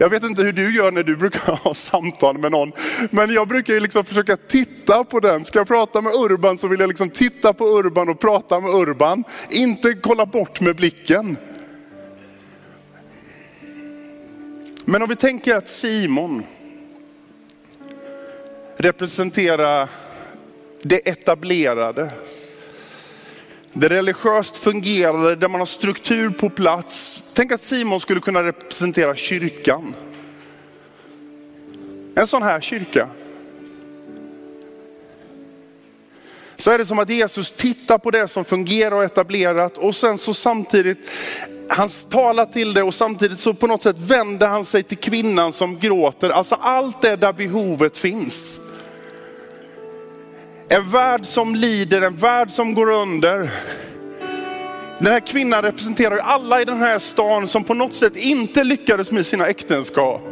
Jag 0.00 0.08
vet 0.08 0.24
inte 0.24 0.42
hur 0.42 0.52
du 0.52 0.74
gör 0.76 0.92
när 0.92 1.02
du 1.02 1.16
brukar 1.16 1.52
ha 1.64 1.74
samtal 1.74 2.38
med 2.38 2.52
någon. 2.52 2.72
Men 3.10 3.32
jag 3.32 3.48
brukar 3.48 3.80
liksom 3.80 4.04
försöka 4.04 4.36
titta 4.36 5.04
på 5.04 5.20
den. 5.20 5.44
Ska 5.44 5.58
jag 5.58 5.68
prata 5.68 6.00
med 6.00 6.12
Urban 6.12 6.58
så 6.58 6.68
vill 6.68 6.80
jag 6.80 6.88
liksom 6.88 7.10
titta 7.10 7.52
på 7.52 7.64
Urban 7.64 8.08
och 8.08 8.20
prata 8.20 8.60
med 8.60 8.70
Urban. 8.70 9.24
Inte 9.50 9.94
kolla 9.94 10.26
bort 10.26 10.60
med 10.60 10.76
blicken. 10.76 11.36
Men 14.84 15.02
om 15.02 15.08
vi 15.08 15.16
tänker 15.16 15.54
att 15.54 15.68
Simon 15.68 16.44
representerar 18.76 19.88
det 20.82 21.08
etablerade. 21.08 22.10
Det 23.80 23.88
religiöst 23.88 24.56
fungerade, 24.56 25.36
där 25.36 25.48
man 25.48 25.60
har 25.60 25.66
struktur 25.66 26.30
på 26.30 26.50
plats. 26.50 27.22
Tänk 27.32 27.52
att 27.52 27.60
Simon 27.60 28.00
skulle 28.00 28.20
kunna 28.20 28.42
representera 28.42 29.16
kyrkan. 29.16 29.94
En 32.14 32.26
sån 32.26 32.42
här 32.42 32.60
kyrka. 32.60 33.08
Så 36.56 36.70
är 36.70 36.78
det 36.78 36.86
som 36.86 36.98
att 36.98 37.10
Jesus 37.10 37.52
tittar 37.52 37.98
på 37.98 38.10
det 38.10 38.28
som 38.28 38.44
fungerar 38.44 38.96
och 38.96 39.04
etablerat 39.04 39.78
och 39.78 39.96
sen 39.96 40.18
så 40.18 40.34
samtidigt, 40.34 40.98
han 41.68 41.88
talar 42.10 42.46
till 42.46 42.74
det 42.74 42.82
och 42.82 42.94
samtidigt 42.94 43.38
så 43.38 43.54
på 43.54 43.66
något 43.66 43.82
sätt 43.82 43.98
vänder 43.98 44.48
han 44.48 44.64
sig 44.64 44.82
till 44.82 44.98
kvinnan 44.98 45.52
som 45.52 45.78
gråter. 45.78 46.30
Alltså 46.30 46.54
allt 46.54 47.00
det 47.00 47.16
där 47.16 47.32
behovet 47.32 47.96
finns. 47.96 48.60
En 50.70 50.90
värld 50.90 51.26
som 51.26 51.54
lider, 51.54 52.02
en 52.02 52.16
värld 52.16 52.50
som 52.50 52.74
går 52.74 52.90
under. 52.90 53.50
Den 54.98 55.12
här 55.12 55.20
kvinnan 55.20 55.62
representerar 55.62 56.18
alla 56.18 56.60
i 56.60 56.64
den 56.64 56.78
här 56.78 56.98
stan 56.98 57.48
som 57.48 57.64
på 57.64 57.74
något 57.74 57.94
sätt 57.94 58.16
inte 58.16 58.64
lyckades 58.64 59.10
med 59.10 59.26
sina 59.26 59.46
äktenskap. 59.46 60.22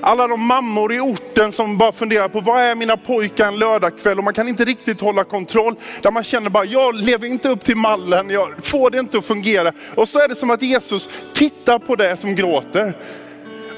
Alla 0.00 0.26
de 0.26 0.46
mammor 0.46 0.92
i 0.92 1.00
orten 1.00 1.52
som 1.52 1.78
bara 1.78 1.92
funderar 1.92 2.28
på 2.28 2.40
vad 2.40 2.60
är 2.60 2.74
mina 2.74 2.96
pojkar 2.96 3.48
en 3.48 3.58
lördagkväll 3.58 4.18
och 4.18 4.24
man 4.24 4.34
kan 4.34 4.48
inte 4.48 4.64
riktigt 4.64 5.00
hålla 5.00 5.24
kontroll. 5.24 5.74
Där 6.02 6.10
man 6.10 6.24
känner 6.24 6.50
bara, 6.50 6.64
jag 6.64 6.94
lever 6.94 7.26
inte 7.26 7.48
upp 7.48 7.64
till 7.64 7.76
mallen, 7.76 8.30
jag 8.30 8.64
får 8.64 8.90
det 8.90 8.98
inte 8.98 9.18
att 9.18 9.24
fungera. 9.24 9.72
Och 9.94 10.08
så 10.08 10.18
är 10.18 10.28
det 10.28 10.36
som 10.36 10.50
att 10.50 10.62
Jesus 10.62 11.08
tittar 11.34 11.78
på 11.78 11.96
det 11.96 12.16
som 12.16 12.34
gråter. 12.34 12.96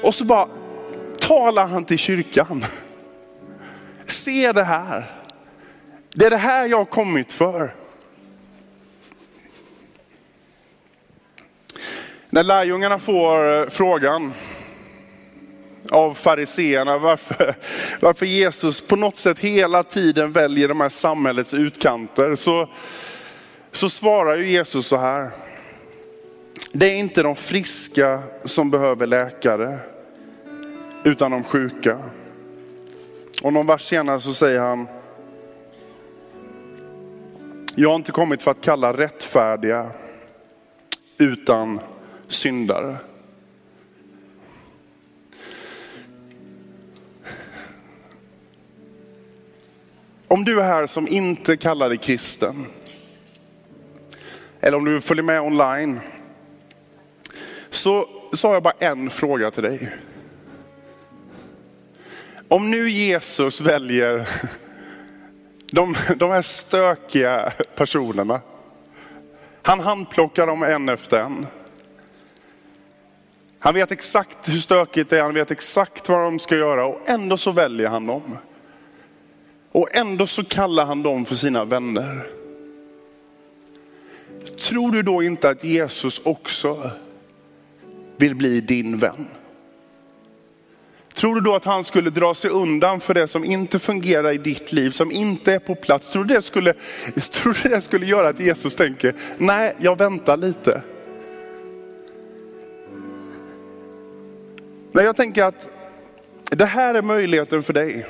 Och 0.03 0.15
så 0.15 0.25
bara 0.25 0.47
talar 1.19 1.67
han 1.67 1.85
till 1.85 1.97
kyrkan. 1.97 2.65
Se 4.05 4.51
det 4.51 4.63
här. 4.63 5.24
Det 6.17 6.25
är 6.25 6.29
det 6.29 6.37
här 6.37 6.67
jag 6.67 6.77
har 6.77 6.85
kommit 6.85 7.33
för. 7.33 7.75
När 12.29 12.43
lärjungarna 12.43 12.99
får 12.99 13.53
eh, 13.53 13.69
frågan 13.69 14.33
av 15.91 16.13
fariseerna 16.13 16.97
varför, 16.97 17.55
varför 17.99 18.25
Jesus 18.25 18.81
på 18.81 18.95
något 18.95 19.17
sätt 19.17 19.39
hela 19.39 19.83
tiden 19.83 20.31
väljer 20.31 20.67
de 20.67 20.81
här 20.81 20.89
samhällets 20.89 21.53
utkanter 21.53 22.35
så, 22.35 22.69
så 23.71 23.89
svarar 23.89 24.35
ju 24.35 24.49
Jesus 24.49 24.87
så 24.87 24.97
här. 24.97 25.31
Det 26.73 26.85
är 26.85 26.95
inte 26.95 27.23
de 27.23 27.35
friska 27.35 28.23
som 28.45 28.71
behöver 28.71 29.07
läkare 29.07 29.79
utan 31.03 31.31
de 31.31 31.43
sjuka. 31.43 31.99
Och 33.43 33.53
någon 33.53 33.67
vers 33.67 33.89
senare 33.89 34.19
så 34.19 34.33
säger 34.33 34.59
han, 34.59 34.87
jag 37.75 37.89
har 37.89 37.95
inte 37.95 38.11
kommit 38.11 38.41
för 38.41 38.51
att 38.51 38.61
kalla 38.61 38.93
rättfärdiga 38.93 39.91
utan 41.17 41.79
syndare. 42.27 42.97
Om 50.27 50.45
du 50.45 50.59
är 50.59 50.63
här 50.63 50.87
som 50.87 51.07
inte 51.07 51.57
kallar 51.57 51.89
dig 51.89 51.97
kristen, 51.97 52.65
eller 54.59 54.77
om 54.77 54.85
du 54.85 55.01
följer 55.01 55.23
med 55.23 55.41
online, 55.41 55.99
så, 57.69 58.09
så 58.33 58.47
har 58.47 58.53
jag 58.53 58.63
bara 58.63 58.75
en 58.79 59.09
fråga 59.09 59.51
till 59.51 59.63
dig. 59.63 59.89
Om 62.47 62.71
nu 62.71 62.89
Jesus 62.89 63.61
väljer 63.61 64.29
de, 65.71 65.95
de 66.15 66.31
här 66.31 66.41
stökiga 66.41 67.53
personerna, 67.75 68.41
han 69.63 69.79
handplockar 69.79 70.47
dem 70.47 70.63
en 70.63 70.89
efter 70.89 71.19
en. 71.19 71.47
Han 73.59 73.73
vet 73.73 73.91
exakt 73.91 74.49
hur 74.49 74.59
stökigt 74.59 75.09
det 75.09 75.17
är, 75.17 75.21
han 75.23 75.33
vet 75.33 75.51
exakt 75.51 76.09
vad 76.09 76.19
de 76.19 76.39
ska 76.39 76.55
göra 76.55 76.85
och 76.85 77.09
ändå 77.09 77.37
så 77.37 77.51
väljer 77.51 77.89
han 77.89 78.05
dem. 78.05 78.37
Och 79.71 79.95
ändå 79.95 80.27
så 80.27 80.43
kallar 80.43 80.85
han 80.85 81.03
dem 81.03 81.25
för 81.25 81.35
sina 81.35 81.65
vänner. 81.65 82.27
Tror 84.57 84.91
du 84.91 85.01
då 85.01 85.23
inte 85.23 85.49
att 85.49 85.63
Jesus 85.63 86.21
också 86.23 86.91
vill 88.17 88.35
bli 88.35 88.61
din 88.61 88.97
vän? 88.97 89.27
Tror 91.15 91.35
du 91.35 91.41
då 91.41 91.55
att 91.55 91.65
han 91.65 91.83
skulle 91.83 92.09
dra 92.09 92.33
sig 92.33 92.49
undan 92.49 92.99
för 92.99 93.13
det 93.13 93.27
som 93.27 93.43
inte 93.43 93.79
fungerar 93.79 94.31
i 94.31 94.37
ditt 94.37 94.71
liv, 94.71 94.89
som 94.89 95.11
inte 95.11 95.53
är 95.53 95.59
på 95.59 95.75
plats? 95.75 96.11
Tror 96.11 96.23
du 96.23 96.33
det 96.33 96.41
skulle, 96.41 96.73
tror 97.31 97.57
du 97.63 97.69
det 97.69 97.81
skulle 97.81 98.05
göra 98.05 98.29
att 98.29 98.39
Jesus 98.39 98.75
tänker, 98.75 99.13
nej 99.37 99.75
jag 99.79 99.97
väntar 99.97 100.37
lite. 100.37 100.81
Nej, 104.91 105.05
jag 105.05 105.15
tänker 105.15 105.43
att 105.43 105.69
det 106.49 106.65
här 106.65 106.93
är 106.93 107.01
möjligheten 107.01 107.63
för 107.63 107.73
dig. 107.73 108.05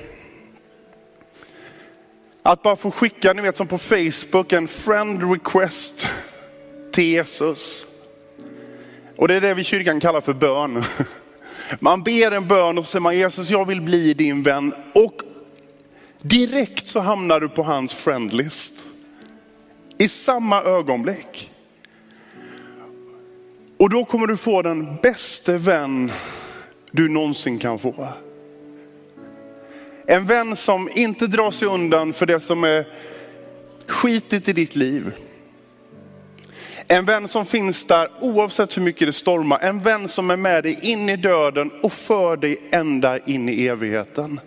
Att 2.43 2.63
bara 2.63 2.75
få 2.75 2.91
skicka, 2.91 3.33
ni 3.33 3.41
vet 3.41 3.57
som 3.57 3.67
på 3.67 3.77
Facebook, 3.77 4.53
en 4.53 4.67
friend 4.67 5.31
request 5.31 6.07
till 6.91 7.03
Jesus. 7.03 7.85
Och 9.15 9.27
det 9.27 9.33
är 9.33 9.41
det 9.41 9.53
vi 9.53 9.61
i 9.61 9.65
kyrkan 9.65 9.99
kallar 9.99 10.21
för 10.21 10.33
bön. 10.33 10.83
Man 11.79 12.03
ber 12.03 12.31
en 12.31 12.47
bön 12.47 12.77
och 12.77 12.85
säger 12.85 13.01
man 13.01 13.17
Jesus 13.17 13.49
jag 13.49 13.65
vill 13.65 13.81
bli 13.81 14.13
din 14.13 14.43
vän. 14.43 14.73
Och 14.93 15.21
direkt 16.21 16.87
så 16.87 16.99
hamnar 16.99 17.39
du 17.39 17.49
på 17.49 17.63
hans 17.63 17.93
friendlist. 17.93 18.73
I 19.97 20.07
samma 20.07 20.61
ögonblick. 20.61 21.51
Och 23.77 23.89
då 23.89 24.05
kommer 24.05 24.27
du 24.27 24.37
få 24.37 24.61
den 24.61 24.95
bästa 24.95 25.57
vän 25.57 26.11
du 26.91 27.09
någonsin 27.09 27.59
kan 27.59 27.79
få. 27.79 28.07
En 30.07 30.25
vän 30.25 30.55
som 30.55 30.89
inte 30.95 31.27
drar 31.27 31.51
sig 31.51 31.67
undan 31.67 32.13
för 32.13 32.25
det 32.25 32.39
som 32.39 32.63
är 32.63 32.87
skitigt 33.87 34.47
i 34.47 34.53
ditt 34.53 34.75
liv. 34.75 35.11
En 36.87 37.05
vän 37.05 37.27
som 37.27 37.45
finns 37.45 37.85
där 37.85 38.09
oavsett 38.19 38.77
hur 38.77 38.81
mycket 38.81 39.07
det 39.07 39.13
stormar. 39.13 39.59
En 39.59 39.79
vän 39.79 40.07
som 40.07 40.31
är 40.31 40.37
med 40.37 40.63
dig 40.63 40.79
in 40.81 41.09
i 41.09 41.15
döden 41.15 41.71
och 41.83 41.93
för 41.93 42.37
dig 42.37 42.57
ända 42.71 43.19
in 43.19 43.49
i 43.49 43.67
evigheten. 43.67 44.39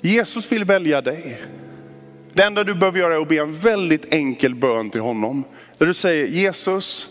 Jesus 0.00 0.52
vill 0.52 0.64
välja 0.64 1.00
dig. 1.00 1.42
Det 2.32 2.42
enda 2.42 2.64
du 2.64 2.74
behöver 2.74 2.98
göra 2.98 3.14
är 3.14 3.20
att 3.20 3.28
be 3.28 3.36
en 3.36 3.52
väldigt 3.52 4.14
enkel 4.14 4.54
bön 4.54 4.90
till 4.90 5.00
honom. 5.00 5.44
Där 5.78 5.86
du 5.86 5.94
säger 5.94 6.26
Jesus, 6.26 7.08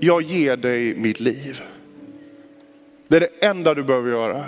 jag 0.00 0.22
ger 0.22 0.56
dig 0.56 0.94
mitt 0.94 1.20
liv. 1.20 1.62
Det 3.08 3.16
är 3.16 3.20
det 3.20 3.46
enda 3.46 3.74
du 3.74 3.84
behöver 3.84 4.10
göra. 4.10 4.44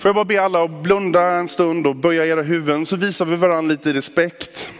Får 0.00 0.08
jag 0.08 0.14
bara 0.14 0.24
be 0.24 0.42
alla 0.42 0.64
att 0.64 0.82
blunda 0.82 1.22
en 1.22 1.48
stund 1.48 1.86
och 1.86 1.96
böja 1.96 2.26
era 2.26 2.42
huvuden 2.42 2.86
så 2.86 2.96
visar 2.96 3.24
vi 3.24 3.36
varandra 3.36 3.70
lite 3.70 3.92
respekt. 3.92 4.72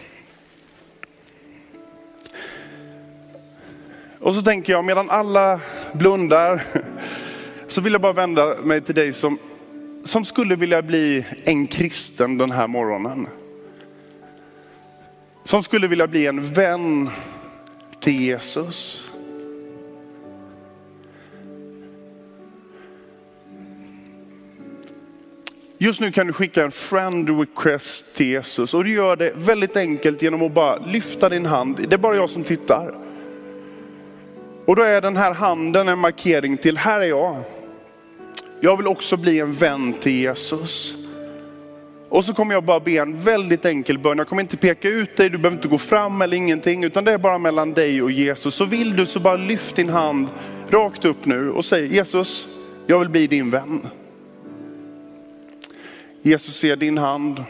Och 4.18 4.34
så 4.34 4.42
tänker 4.42 4.72
jag 4.72 4.84
medan 4.84 5.10
alla 5.10 5.60
blundar 5.92 6.62
så 7.68 7.80
vill 7.80 7.92
jag 7.92 8.02
bara 8.02 8.12
vända 8.12 8.54
mig 8.54 8.80
till 8.80 8.94
dig 8.94 9.12
som, 9.12 9.38
som 10.04 10.24
skulle 10.24 10.56
vilja 10.56 10.82
bli 10.82 11.26
en 11.44 11.66
kristen 11.66 12.38
den 12.38 12.50
här 12.50 12.66
morgonen. 12.66 13.26
Som 15.44 15.62
skulle 15.62 15.88
vilja 15.88 16.06
bli 16.06 16.26
en 16.26 16.52
vän 16.52 17.10
till 18.00 18.20
Jesus. 18.20 19.09
Just 25.82 26.00
nu 26.00 26.12
kan 26.12 26.26
du 26.26 26.32
skicka 26.32 26.64
en 26.64 26.70
friend 26.70 27.40
request 27.40 28.16
till 28.16 28.26
Jesus 28.26 28.74
och 28.74 28.84
du 28.84 28.92
gör 28.92 29.16
det 29.16 29.32
väldigt 29.36 29.76
enkelt 29.76 30.22
genom 30.22 30.42
att 30.42 30.52
bara 30.52 30.76
lyfta 30.76 31.28
din 31.28 31.46
hand. 31.46 31.86
Det 31.88 31.96
är 31.96 31.98
bara 31.98 32.16
jag 32.16 32.30
som 32.30 32.44
tittar. 32.44 32.94
Och 34.66 34.76
då 34.76 34.82
är 34.82 35.00
den 35.00 35.16
här 35.16 35.34
handen 35.34 35.88
en 35.88 35.98
markering 35.98 36.56
till, 36.56 36.78
här 36.78 37.00
är 37.00 37.04
jag. 37.04 37.42
Jag 38.60 38.76
vill 38.76 38.86
också 38.86 39.16
bli 39.16 39.40
en 39.40 39.52
vän 39.52 39.94
till 40.00 40.12
Jesus. 40.12 40.94
Och 42.08 42.24
så 42.24 42.34
kommer 42.34 42.54
jag 42.54 42.64
bara 42.64 42.80
be 42.80 42.92
en 42.92 43.22
väldigt 43.22 43.64
enkel 43.64 43.98
bön. 43.98 44.18
Jag 44.18 44.28
kommer 44.28 44.42
inte 44.42 44.56
peka 44.56 44.88
ut 44.88 45.16
dig, 45.16 45.30
du 45.30 45.38
behöver 45.38 45.56
inte 45.56 45.68
gå 45.68 45.78
fram 45.78 46.22
eller 46.22 46.36
ingenting, 46.36 46.84
utan 46.84 47.04
det 47.04 47.12
är 47.12 47.18
bara 47.18 47.38
mellan 47.38 47.72
dig 47.72 48.02
och 48.02 48.10
Jesus. 48.10 48.54
Så 48.54 48.64
vill 48.64 48.96
du 48.96 49.06
så 49.06 49.20
bara 49.20 49.36
lyft 49.36 49.76
din 49.76 49.88
hand 49.88 50.28
rakt 50.68 51.04
upp 51.04 51.24
nu 51.24 51.50
och 51.50 51.64
säg 51.64 51.94
Jesus, 51.94 52.48
jag 52.86 52.98
vill 52.98 53.08
bli 53.08 53.26
din 53.26 53.50
vän. 53.50 53.86
Jesus 56.22 56.56
ser 56.56 56.76
din 56.76 56.98
hand. 56.98 57.44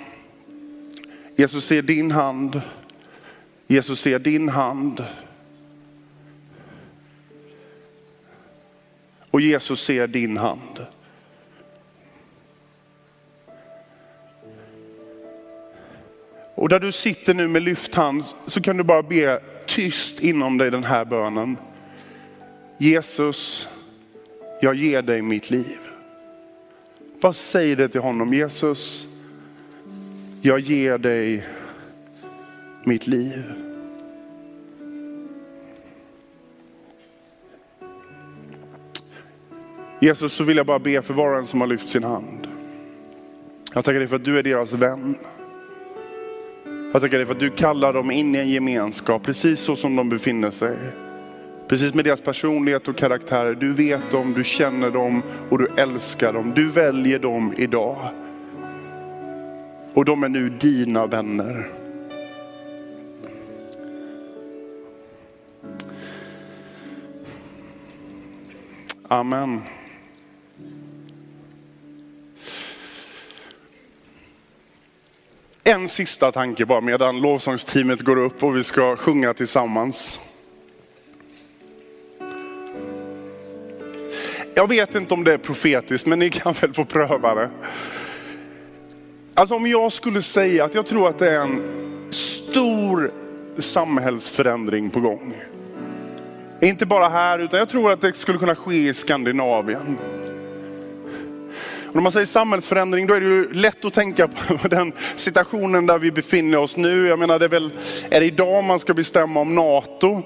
Jesus 1.37 1.65
ser 1.65 1.83
din 1.83 2.11
hand. 2.11 2.61
Jesus 3.67 4.01
ser 4.01 4.19
din 4.19 4.49
hand. 4.49 5.05
Och 9.31 9.41
Jesus 9.41 9.81
ser 9.81 10.07
din 10.07 10.37
hand. 10.37 10.87
Och 16.55 16.69
där 16.69 16.81
du 16.81 16.93
sitter 16.93 17.35
nu 17.35 17.49
med 17.49 17.63
lyft 17.63 17.95
hand 17.95 18.25
så 18.47 18.61
kan 18.61 18.77
du 18.77 18.85
bara 18.85 19.03
be 19.03 19.41
tyst 19.67 20.21
inom 20.21 20.59
dig 20.59 20.71
den 20.71 20.85
här 20.85 21.05
bönen. 21.05 21.57
Jesus, 22.79 23.69
jag 24.61 24.75
ger 24.75 25.03
dig 25.03 25.23
mitt 25.23 25.51
liv. 25.51 25.90
Bara 27.21 27.33
säg 27.33 27.77
det 27.77 27.89
till 27.89 28.01
honom. 28.01 28.35
Jesus, 28.35 29.07
jag 30.43 30.61
ger 30.61 30.99
dig 30.99 31.47
mitt 32.85 33.07
liv. 33.07 33.43
Jesus, 40.01 40.33
så 40.33 40.45
vill 40.45 40.57
jag 40.57 40.67
bara 40.67 40.79
be 40.79 41.03
för 41.03 41.15
var 41.15 41.33
och 41.33 41.39
en 41.39 41.47
som 41.47 41.61
har 41.61 41.69
lyft 41.69 41.89
sin 41.89 42.05
hand. 42.05 42.49
Jag 43.75 43.85
tackar 43.85 43.99
dig 43.99 44.09
för 44.09 44.17
att 44.17 44.25
du 44.25 44.39
är 44.39 44.43
deras 44.43 44.73
vän. 44.73 45.17
Jag 46.93 47.03
tackar 47.03 47.17
dig 47.17 47.27
för 47.27 47.35
att 47.35 47.41
du 47.41 47.51
kallar 47.51 47.93
dem 47.93 48.11
in 48.11 48.35
i 48.35 48.39
en 48.39 48.49
gemenskap, 48.49 49.23
precis 49.23 49.61
så 49.61 49.77
som 49.77 49.97
de 49.97 50.09
befinner 50.09 50.51
sig. 50.51 50.77
Precis 51.71 51.95
med 51.95 52.05
deras 52.05 52.21
personlighet 52.21 52.89
och 52.89 52.97
karaktär. 52.97 53.57
Du 53.61 53.73
vet 53.73 54.11
dem, 54.11 54.33
du 54.35 54.45
känner 54.45 54.91
dem 54.91 55.23
och 55.51 55.59
du 55.59 55.69
älskar 55.77 56.33
dem. 56.33 56.53
Du 56.55 56.69
väljer 56.69 57.19
dem 57.19 57.55
idag. 57.57 58.11
Och 59.95 60.05
de 60.05 60.23
är 60.23 60.29
nu 60.29 60.49
dina 60.49 61.07
vänner. 61.07 61.71
Amen. 69.09 69.61
En 75.65 75.89
sista 75.89 76.33
tanke 76.33 76.67
bara 76.67 76.81
medan 76.81 77.21
lovsångsteamet 77.21 78.01
går 78.01 78.17
upp 78.17 78.43
och 78.43 78.57
vi 78.57 78.65
ska 78.65 78.97
sjunga 78.97 79.35
tillsammans. 79.35 80.21
Jag 84.61 84.69
vet 84.69 84.95
inte 84.95 85.15
om 85.15 85.25
det 85.25 85.33
är 85.33 85.39
profetiskt, 85.39 86.07
men 86.07 86.19
ni 86.19 86.31
kan 86.31 86.55
väl 86.61 86.75
få 86.75 86.85
pröva 86.85 87.35
det. 87.35 87.51
Alltså 89.35 89.55
om 89.55 89.67
jag 89.67 89.93
skulle 89.93 90.23
säga 90.23 90.65
att 90.65 90.75
jag 90.75 90.87
tror 90.87 91.09
att 91.09 91.19
det 91.19 91.31
är 91.31 91.41
en 91.41 91.63
stor 92.11 93.13
samhällsförändring 93.59 94.91
på 94.91 95.01
gång. 95.01 95.35
Inte 96.61 96.87
bara 96.87 97.09
här, 97.09 97.39
utan 97.39 97.59
jag 97.59 97.69
tror 97.69 97.93
att 97.93 98.01
det 98.01 98.17
skulle 98.17 98.39
kunna 98.39 98.57
ske 98.57 98.89
i 98.89 98.95
Skandinavien. 98.95 99.99
Och 101.89 101.95
när 101.95 102.03
man 102.03 102.13
säger 102.13 102.27
samhällsförändring 102.27 103.07
då 103.07 103.15
är 103.15 103.21
det 103.21 103.27
ju 103.27 103.53
lätt 103.53 103.85
att 103.85 103.95
tänka 103.95 104.29
på 104.29 104.69
den 104.69 104.93
situationen 105.17 105.87
där 105.87 105.99
vi 105.99 106.13
befinner 106.13 106.59
oss 106.59 106.77
nu. 106.77 107.07
Jag 107.07 107.19
menar 107.19 107.39
det 107.39 107.45
är 107.45 107.49
väl, 107.49 107.71
är 108.11 108.21
det 108.21 108.27
idag 108.27 108.65
man 108.65 108.81
ska 108.81 108.95
bestämma 108.95 109.41
om 109.41 109.55
NATO? 109.55 110.23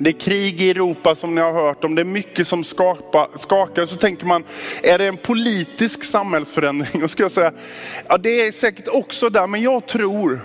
Det 0.00 0.10
är 0.10 0.20
krig 0.20 0.60
i 0.60 0.70
Europa 0.70 1.14
som 1.14 1.34
ni 1.34 1.40
har 1.40 1.52
hört 1.52 1.84
om, 1.84 1.94
det 1.94 2.02
är 2.02 2.04
mycket 2.04 2.48
som 2.48 2.64
skapa, 2.64 3.28
skakar. 3.38 3.86
Så 3.86 3.96
tänker 3.96 4.26
man, 4.26 4.44
är 4.82 4.98
det 4.98 5.06
en 5.06 5.16
politisk 5.16 6.04
samhällsförändring? 6.04 7.02
Och 7.04 7.10
ska 7.10 7.22
jag 7.22 7.32
säga, 7.32 7.52
ja 8.08 8.18
det 8.18 8.46
är 8.46 8.52
säkert 8.52 8.88
också 8.88 9.30
där, 9.30 9.46
men 9.46 9.62
jag 9.62 9.86
tror 9.86 10.40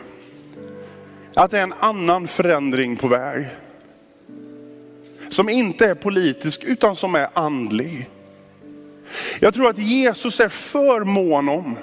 att 1.33 1.51
det 1.51 1.59
är 1.59 1.63
en 1.63 1.73
annan 1.79 2.27
förändring 2.27 2.95
på 2.95 3.07
väg. 3.07 3.47
Som 5.29 5.49
inte 5.49 5.85
är 5.85 5.95
politisk 5.95 6.63
utan 6.63 6.95
som 6.95 7.15
är 7.15 7.27
andlig. 7.33 8.09
Jag 9.39 9.53
tror 9.53 9.69
att 9.69 9.77
Jesus 9.77 10.39
är 10.39 10.49
för 10.49 11.03
mån 11.03 11.49
om 11.49 11.77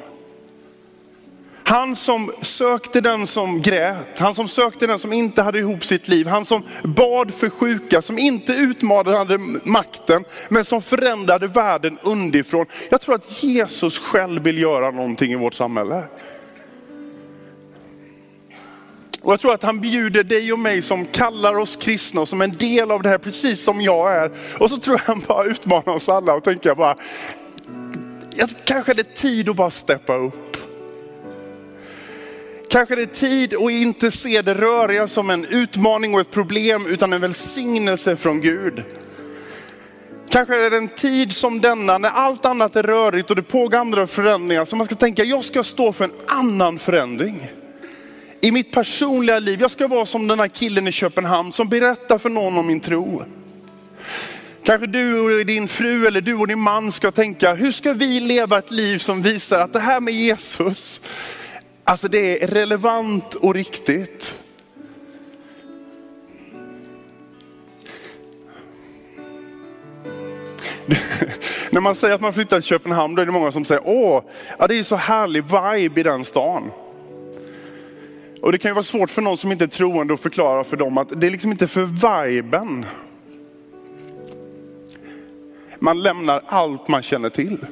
han 1.70 1.96
som 1.96 2.32
sökte 2.42 3.00
den 3.00 3.26
som 3.26 3.62
grät, 3.62 4.18
han 4.18 4.34
som 4.34 4.48
sökte 4.48 4.86
den 4.86 4.98
som 4.98 5.12
inte 5.12 5.42
hade 5.42 5.58
ihop 5.58 5.84
sitt 5.84 6.08
liv, 6.08 6.26
han 6.26 6.44
som 6.44 6.62
bad 6.82 7.34
för 7.34 7.50
sjuka, 7.50 8.02
som 8.02 8.18
inte 8.18 8.52
utmanade 8.52 9.38
makten, 9.64 10.24
men 10.48 10.64
som 10.64 10.82
förändrade 10.82 11.46
världen 11.46 11.98
underifrån. 12.02 12.66
Jag 12.88 13.00
tror 13.00 13.14
att 13.14 13.42
Jesus 13.42 13.98
själv 13.98 14.42
vill 14.42 14.58
göra 14.58 14.90
någonting 14.90 15.32
i 15.32 15.36
vårt 15.36 15.54
samhälle. 15.54 16.04
Och 19.22 19.32
jag 19.32 19.40
tror 19.40 19.54
att 19.54 19.62
han 19.62 19.80
bjuder 19.80 20.22
dig 20.22 20.52
och 20.52 20.58
mig 20.58 20.82
som 20.82 21.04
kallar 21.04 21.58
oss 21.58 21.76
kristna 21.76 22.20
och 22.20 22.28
som 22.28 22.40
en 22.40 22.52
del 22.52 22.90
av 22.90 23.02
det 23.02 23.08
här, 23.08 23.18
precis 23.18 23.64
som 23.64 23.80
jag 23.80 24.16
är. 24.16 24.30
Och 24.58 24.70
så 24.70 24.78
tror 24.78 24.96
jag 24.96 25.14
han 25.14 25.24
bara 25.28 25.44
utmanar 25.44 25.94
oss 25.94 26.08
alla 26.08 26.34
och 26.34 26.44
tänker 26.44 26.74
bara, 26.74 26.96
kanske 28.64 28.92
är 28.92 29.16
tid 29.16 29.48
att 29.48 29.56
bara 29.56 29.70
steppa 29.70 30.16
upp. 30.16 30.49
Kanske 32.70 32.96
det 32.96 33.02
är 33.02 33.06
tid 33.06 33.54
att 33.54 33.70
inte 33.70 34.10
se 34.10 34.42
det 34.42 34.54
röriga 34.54 35.08
som 35.08 35.30
en 35.30 35.44
utmaning 35.44 36.14
och 36.14 36.20
ett 36.20 36.30
problem 36.30 36.86
utan 36.86 37.12
en 37.12 37.20
välsignelse 37.20 38.16
från 38.16 38.40
Gud. 38.40 38.82
Kanske 40.30 40.66
är 40.66 40.70
det 40.70 40.76
en 40.76 40.88
tid 40.88 41.32
som 41.32 41.60
denna 41.60 41.98
när 41.98 42.08
allt 42.08 42.44
annat 42.44 42.76
är 42.76 42.82
rörigt 42.82 43.30
och 43.30 43.36
det 43.36 43.42
pågår 43.42 43.78
andra 43.78 44.06
förändringar. 44.06 44.64
som 44.64 44.78
man 44.78 44.86
ska 44.86 44.94
tänka, 44.94 45.24
jag 45.24 45.44
ska 45.44 45.64
stå 45.64 45.92
för 45.92 46.04
en 46.04 46.12
annan 46.26 46.78
förändring. 46.78 47.50
I 48.40 48.52
mitt 48.52 48.72
personliga 48.72 49.38
liv, 49.38 49.60
jag 49.60 49.70
ska 49.70 49.88
vara 49.88 50.06
som 50.06 50.26
den 50.26 50.40
här 50.40 50.48
killen 50.48 50.88
i 50.88 50.92
Köpenhamn 50.92 51.52
som 51.52 51.68
berättar 51.68 52.18
för 52.18 52.30
någon 52.30 52.58
om 52.58 52.66
min 52.66 52.80
tro. 52.80 53.24
Kanske 54.64 54.86
du 54.86 55.20
och 55.20 55.46
din 55.46 55.68
fru 55.68 56.06
eller 56.06 56.20
du 56.20 56.34
och 56.34 56.46
din 56.46 56.58
man 56.58 56.92
ska 56.92 57.10
tänka, 57.10 57.54
hur 57.54 57.72
ska 57.72 57.92
vi 57.92 58.20
leva 58.20 58.58
ett 58.58 58.70
liv 58.70 58.98
som 58.98 59.22
visar 59.22 59.60
att 59.60 59.72
det 59.72 59.80
här 59.80 60.00
med 60.00 60.14
Jesus, 60.14 61.00
alltså 61.84 62.08
det 62.08 62.42
är 62.42 62.46
relevant 62.46 63.34
och 63.34 63.54
riktigt. 63.54 64.36
När 71.70 71.80
man 71.80 71.94
säger 71.94 72.14
att 72.14 72.20
man 72.20 72.32
flyttar 72.32 72.60
till 72.60 72.68
Köpenhamn, 72.68 73.14
då 73.14 73.22
är 73.22 73.26
det 73.26 73.32
många 73.32 73.52
som 73.52 73.64
säger, 73.64 73.82
åh, 73.86 74.22
ja, 74.58 74.66
det 74.66 74.78
är 74.78 74.82
så 74.82 74.96
härlig 74.96 75.44
vibe 75.44 76.00
i 76.00 76.02
den 76.02 76.24
stan. 76.24 76.70
Och 78.42 78.52
det 78.52 78.58
kan 78.58 78.70
ju 78.70 78.74
vara 78.74 78.82
svårt 78.82 79.10
för 79.10 79.22
någon 79.22 79.38
som 79.38 79.52
inte 79.52 79.64
är 79.64 79.68
troende 79.68 80.14
att 80.14 80.20
förklara 80.20 80.64
för 80.64 80.76
dem 80.76 80.98
att 80.98 81.20
det 81.20 81.26
är 81.26 81.30
liksom 81.30 81.50
inte 81.50 81.68
för 81.68 81.84
viben. 82.26 82.86
Man 85.78 86.02
lämnar 86.02 86.42
allt 86.46 86.88
man 86.88 87.02
känner 87.02 87.30
till. 87.30 87.66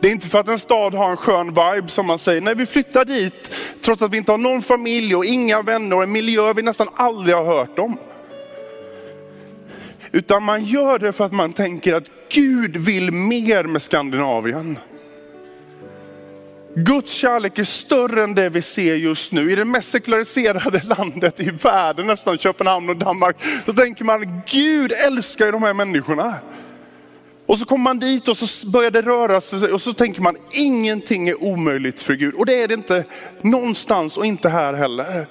Det 0.00 0.08
är 0.08 0.12
inte 0.12 0.28
för 0.28 0.38
att 0.38 0.48
en 0.48 0.58
stad 0.58 0.94
har 0.94 1.10
en 1.10 1.16
skön 1.16 1.46
vibe 1.46 1.88
som 1.88 2.06
man 2.06 2.18
säger, 2.18 2.40
nej 2.40 2.54
vi 2.54 2.66
flyttar 2.66 3.04
dit 3.04 3.54
trots 3.80 4.02
att 4.02 4.12
vi 4.12 4.16
inte 4.16 4.32
har 4.32 4.38
någon 4.38 4.62
familj 4.62 5.16
och 5.16 5.24
inga 5.24 5.62
vänner 5.62 5.96
och 5.96 6.02
en 6.02 6.12
miljö 6.12 6.52
vi 6.52 6.62
nästan 6.62 6.88
aldrig 6.94 7.36
har 7.36 7.44
hört 7.44 7.78
om. 7.78 7.98
Utan 10.12 10.42
man 10.42 10.64
gör 10.64 10.98
det 10.98 11.12
för 11.12 11.24
att 11.24 11.32
man 11.32 11.52
tänker 11.52 11.94
att 11.94 12.10
Gud 12.28 12.76
vill 12.76 13.12
mer 13.12 13.64
med 13.64 13.82
Skandinavien. 13.82 14.78
Guds 16.74 17.12
kärlek 17.12 17.58
är 17.58 17.64
större 17.64 18.24
än 18.24 18.34
det 18.34 18.48
vi 18.48 18.62
ser 18.62 18.94
just 18.94 19.32
nu. 19.32 19.52
I 19.52 19.54
det 19.54 19.64
mest 19.64 19.90
sekulariserade 19.90 20.82
landet 20.98 21.40
i 21.40 21.50
världen, 21.50 22.06
nästan 22.06 22.38
Köpenhamn 22.38 22.90
och 22.90 22.96
Danmark, 22.96 23.36
så 23.66 23.72
tänker 23.72 24.04
man 24.04 24.42
Gud 24.46 24.92
älskar 24.92 25.46
ju 25.46 25.52
de 25.52 25.62
här 25.62 25.74
människorna. 25.74 26.34
Och 27.48 27.58
så 27.58 27.66
kommer 27.66 27.84
man 27.84 27.98
dit 27.98 28.28
och 28.28 28.36
så 28.36 28.68
börjar 28.68 28.90
det 28.90 29.02
röra 29.02 29.40
sig 29.40 29.72
och 29.72 29.82
så 29.82 29.92
tänker 29.92 30.22
man 30.22 30.36
ingenting 30.52 31.28
är 31.28 31.42
omöjligt 31.42 32.02
för 32.02 32.14
Gud. 32.14 32.34
Och 32.34 32.46
det 32.46 32.62
är 32.62 32.68
det 32.68 32.74
inte 32.74 33.04
någonstans 33.42 34.16
och 34.16 34.26
inte 34.26 34.48
här 34.48 34.74
heller. 34.74 35.28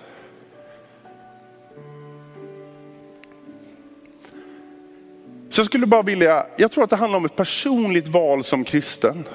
Så 5.50 5.60
jag 5.60 5.66
skulle 5.66 5.86
bara 5.86 6.02
vilja, 6.02 6.46
jag 6.58 6.72
tror 6.72 6.84
att 6.84 6.90
det 6.90 6.96
handlar 6.96 7.18
om 7.18 7.26
ett 7.26 7.36
personligt 7.36 8.08
val 8.08 8.44
som 8.44 8.64
kristen. 8.64 9.28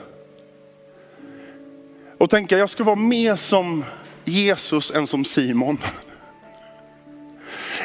Och 2.19 2.31
tänka, 2.31 2.59
jag 2.59 2.71
ska 2.71 2.85
vara 2.85 2.97
mer 2.97 3.37
som 3.37 3.85
Jesus 4.25 4.91
än 4.91 5.07
som 5.07 5.25
Simon. 5.25 5.79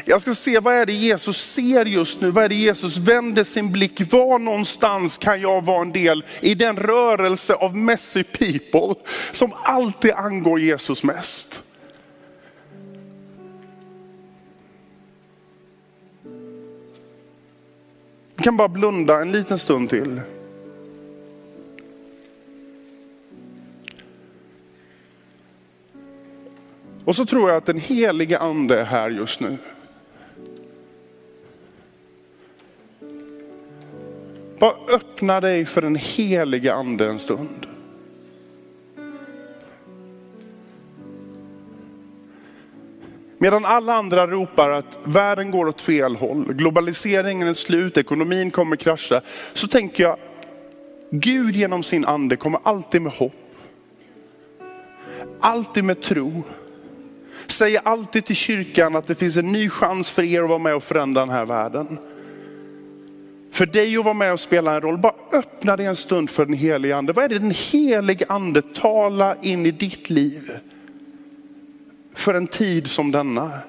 Jag 0.10 0.22
ska 0.22 0.36
se 0.36 0.60
vad 0.60 0.74
är 0.74 0.86
det 0.86 0.94
Jesus 0.94 1.52
ser 1.52 1.86
just 1.86 2.22
nu, 2.22 2.32
vad 2.32 2.44
är 2.44 2.50
det 2.50 2.56
Jesus 2.56 2.98
vänder 2.98 3.44
sin 3.44 3.72
blick, 3.72 4.14
var 4.14 4.40
någonstans 4.40 5.18
kan 5.18 5.42
jag 5.42 5.66
vara 5.66 5.82
en 5.82 5.92
del 5.92 6.24
i 6.42 6.56
den 6.56 6.78
rörelse 6.78 7.54
av 7.54 7.76
messy 7.76 8.24
people 8.24 8.96
som 9.32 9.54
alltid 9.64 10.12
angår 10.12 10.60
Jesus 10.60 11.04
mest. 11.04 11.64
Vi 18.36 18.44
kan 18.44 18.58
bara 18.58 18.68
blunda 18.68 19.22
en 19.22 19.32
liten 19.32 19.60
stund 19.60 19.90
till. 19.90 20.22
Och 27.06 27.16
så 27.16 27.26
tror 27.26 27.50
jag 27.50 27.58
att 27.58 27.66
den 27.66 27.80
helige 27.80 28.40
ande 28.40 28.80
är 28.80 28.86
här 28.86 29.10
just 29.10 29.40
nu. 29.40 29.58
Bara 34.60 34.76
öppna 34.96 35.42
dig 35.42 35.66
för 35.66 35.82
den 35.82 35.96
helige 35.96 36.74
ande 36.74 37.08
en 37.08 37.20
stund. 37.20 37.68
Medan 43.38 43.66
alla 43.66 43.94
andra 43.94 44.28
ropar 44.28 44.70
att 44.70 45.00
världen 45.04 45.52
går 45.52 45.68
åt 45.68 45.82
fel 45.82 46.16
håll, 46.16 46.54
globaliseringen 46.54 47.48
är 47.48 47.54
slut, 47.54 47.98
ekonomin 47.98 48.52
kommer 48.52 48.76
krascha. 48.76 49.22
Så 49.54 49.68
tänker 49.68 50.04
jag, 50.04 50.18
Gud 51.12 51.56
genom 51.56 51.84
sin 51.84 52.06
ande 52.06 52.36
kommer 52.36 52.60
alltid 52.64 53.02
med 53.02 53.12
hopp. 53.12 53.34
Alltid 55.40 55.84
med 55.84 56.02
tro. 56.02 56.44
Säger 57.48 57.82
alltid 57.84 58.26
till 58.26 58.36
kyrkan 58.36 58.96
att 58.96 59.08
det 59.08 59.16
finns 59.16 59.38
en 59.38 59.52
ny 59.52 59.70
chans 59.70 60.10
för 60.10 60.24
er 60.24 60.42
att 60.42 60.50
vara 60.50 60.60
med 60.60 60.76
och 60.76 60.84
förändra 60.84 61.22
den 61.22 61.30
här 61.30 61.46
världen. 61.46 61.98
För 63.58 63.66
dig 63.66 63.98
att 63.98 64.06
vara 64.06 64.14
med 64.14 64.34
och 64.34 64.40
spela 64.40 64.76
en 64.76 64.82
roll. 64.82 64.98
Bara 64.98 65.16
öppna 65.32 65.76
dig 65.76 65.86
en 65.86 65.96
stund 65.96 66.30
för 66.30 66.46
den 66.46 66.56
helige 66.56 66.96
ande. 66.96 67.14
Vad 67.14 67.26
är 67.26 67.30
det 67.30 67.40
den 67.40 67.54
helige 67.72 68.26
ande 68.30 68.62
talar 68.62 69.38
in 69.42 69.66
i 69.66 69.72
ditt 69.72 70.10
liv? 70.10 70.52
för 72.18 72.34
en 72.34 72.48
tid 72.48 72.88
som 72.88 73.12
denna. 73.12 73.60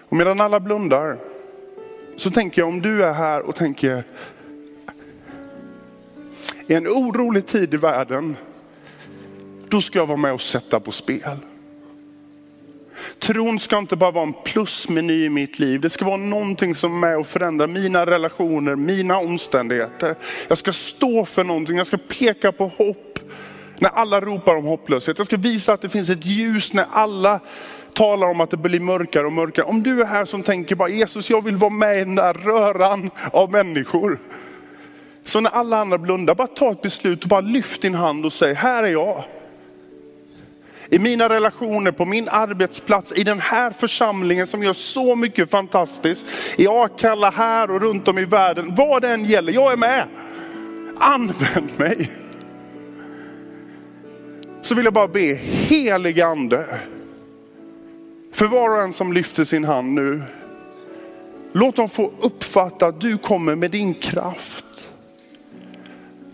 Och 0.00 0.16
medan 0.16 0.40
alla 0.40 0.60
blundar 0.60 1.18
så 2.16 2.30
tänker 2.30 2.62
jag 2.62 2.68
om 2.68 2.82
du 2.82 3.04
är 3.04 3.12
här 3.12 3.40
och 3.40 3.56
tänker, 3.56 4.04
i 6.68 6.74
en 6.74 6.86
orolig 6.86 7.46
tid 7.46 7.74
i 7.74 7.76
världen, 7.76 8.36
då 9.68 9.80
ska 9.80 9.98
jag 9.98 10.06
vara 10.06 10.16
med 10.16 10.32
och 10.32 10.40
sätta 10.40 10.80
på 10.80 10.90
spel. 10.92 11.38
Tron 13.18 13.60
ska 13.60 13.78
inte 13.78 13.96
bara 13.96 14.10
vara 14.10 14.26
en 14.26 14.34
plusmeny 14.44 15.24
i 15.24 15.28
mitt 15.28 15.58
liv. 15.58 15.80
Det 15.80 15.90
ska 15.90 16.04
vara 16.04 16.16
någonting 16.16 16.74
som 16.74 16.94
är 16.94 17.08
med 17.08 17.18
och 17.18 17.26
förändrar 17.26 17.66
mina 17.66 18.06
relationer, 18.06 18.76
mina 18.76 19.18
omständigheter. 19.18 20.16
Jag 20.48 20.58
ska 20.58 20.72
stå 20.72 21.24
för 21.24 21.44
någonting, 21.44 21.76
jag 21.76 21.86
ska 21.86 21.98
peka 22.08 22.52
på 22.52 22.66
hopp 22.66 23.18
när 23.78 23.90
alla 23.90 24.20
ropar 24.20 24.56
om 24.56 24.64
hopplöshet. 24.64 25.18
Jag 25.18 25.26
ska 25.26 25.36
visa 25.36 25.72
att 25.72 25.80
det 25.80 25.88
finns 25.88 26.08
ett 26.08 26.24
ljus 26.24 26.72
när 26.72 26.86
alla 26.90 27.40
talar 27.92 28.26
om 28.26 28.40
att 28.40 28.50
det 28.50 28.56
blir 28.56 28.80
mörkare 28.80 29.26
och 29.26 29.32
mörkare. 29.32 29.66
Om 29.66 29.82
du 29.82 30.00
är 30.00 30.06
här 30.06 30.24
som 30.24 30.42
tänker 30.42 30.76
bara 30.76 30.88
Jesus, 30.88 31.30
jag 31.30 31.44
vill 31.44 31.56
vara 31.56 31.70
med 31.70 31.96
i 31.96 31.98
den 31.98 32.14
där 32.14 32.34
röran 32.34 33.10
av 33.32 33.50
människor. 33.50 34.18
Så 35.28 35.40
när 35.40 35.50
alla 35.50 35.78
andra 35.78 35.98
blundar, 35.98 36.34
bara 36.34 36.46
ta 36.46 36.72
ett 36.72 36.82
beslut 36.82 37.22
och 37.22 37.28
bara 37.28 37.40
lyft 37.40 37.82
din 37.82 37.94
hand 37.94 38.24
och 38.24 38.32
säg, 38.32 38.54
här 38.54 38.82
är 38.82 38.88
jag 38.88 39.24
i 40.90 40.98
mina 40.98 41.28
relationer, 41.28 41.92
på 41.92 42.06
min 42.06 42.28
arbetsplats, 42.28 43.12
i 43.12 43.24
den 43.24 43.40
här 43.40 43.70
församlingen 43.70 44.46
som 44.46 44.62
gör 44.62 44.72
så 44.72 45.16
mycket 45.16 45.50
fantastiskt. 45.50 46.26
I 46.56 46.68
Akalla 46.68 47.30
här 47.30 47.70
och 47.70 47.80
runt 47.80 48.08
om 48.08 48.18
i 48.18 48.24
världen. 48.24 48.74
Vad 48.74 49.02
det 49.02 49.08
än 49.08 49.24
gäller, 49.24 49.52
jag 49.52 49.72
är 49.72 49.76
med. 49.76 50.04
Använd 50.98 51.70
mig. 51.76 52.10
Så 54.62 54.74
vill 54.74 54.84
jag 54.84 54.94
bara 54.94 55.08
be, 55.08 55.38
helige 55.42 56.26
ande. 56.26 56.80
För 58.32 58.46
var 58.46 58.70
och 58.70 58.82
en 58.82 58.92
som 58.92 59.12
lyfter 59.12 59.44
sin 59.44 59.64
hand 59.64 59.92
nu. 59.92 60.22
Låt 61.52 61.76
dem 61.76 61.88
få 61.88 62.12
uppfatta 62.20 62.86
att 62.86 63.00
du 63.00 63.18
kommer 63.18 63.56
med 63.56 63.70
din 63.70 63.94
kraft. 63.94 64.64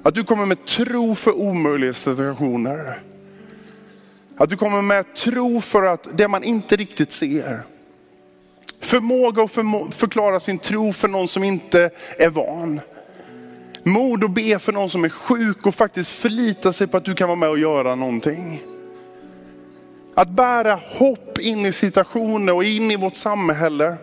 Att 0.05 0.14
du 0.14 0.24
kommer 0.24 0.46
med 0.46 0.66
tro 0.66 1.14
för 1.14 1.32
omöjliga 1.32 1.92
situationer. 1.92 2.98
Att 4.36 4.48
du 4.48 4.57
kommer 4.57 4.82
med 4.82 5.14
tro 5.14 5.61
för 5.61 5.82
att 5.82 6.09
det 6.18 6.28
man 6.28 6.44
inte 6.44 6.76
riktigt 6.76 7.12
ser. 7.12 7.62
Förmåga 8.80 9.42
att 9.42 9.52
förmo 9.52 9.90
förklara 9.90 10.40
sin 10.40 10.59
tro 10.59 10.92
för 10.92 11.09
någon 11.09 11.28
som 11.28 11.44
inte 11.44 11.90
är 12.18 12.28
van. 12.28 12.80
Mod 13.82 14.24
att 14.24 14.30
be 14.30 14.59
för 14.59 14.72
någon 14.72 14.90
som 14.90 15.05
är 15.05 15.09
sjuk 15.09 15.66
och 15.66 15.74
faktiskt 15.74 16.11
förlita 16.11 16.72
sig 16.72 16.86
på 16.86 16.96
att 16.96 17.05
du 17.05 17.14
kan 17.14 17.28
vara 17.28 17.38
med 17.38 17.48
och 17.48 17.59
göra 17.59 17.94
någonting. 17.94 18.62
Att 20.14 20.28
bära 20.28 20.80
hopp 20.98 21.38
in 21.38 21.66
i 21.66 21.72
situationer 21.72 22.52
och 22.52 22.64
in 22.64 22.90
i 22.90 22.96
vårt 22.96 23.16
samhälle. 23.16 23.96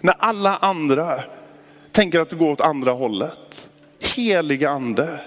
När 0.00 0.14
alla 0.18 0.56
andra 0.56 1.24
tänker 1.92 2.20
att 2.20 2.30
det 2.30 2.36
går 2.36 2.50
åt 2.50 2.60
andra 2.60 2.92
hållet. 2.92 3.67
Heliga 3.98 4.70
ande, 4.70 5.20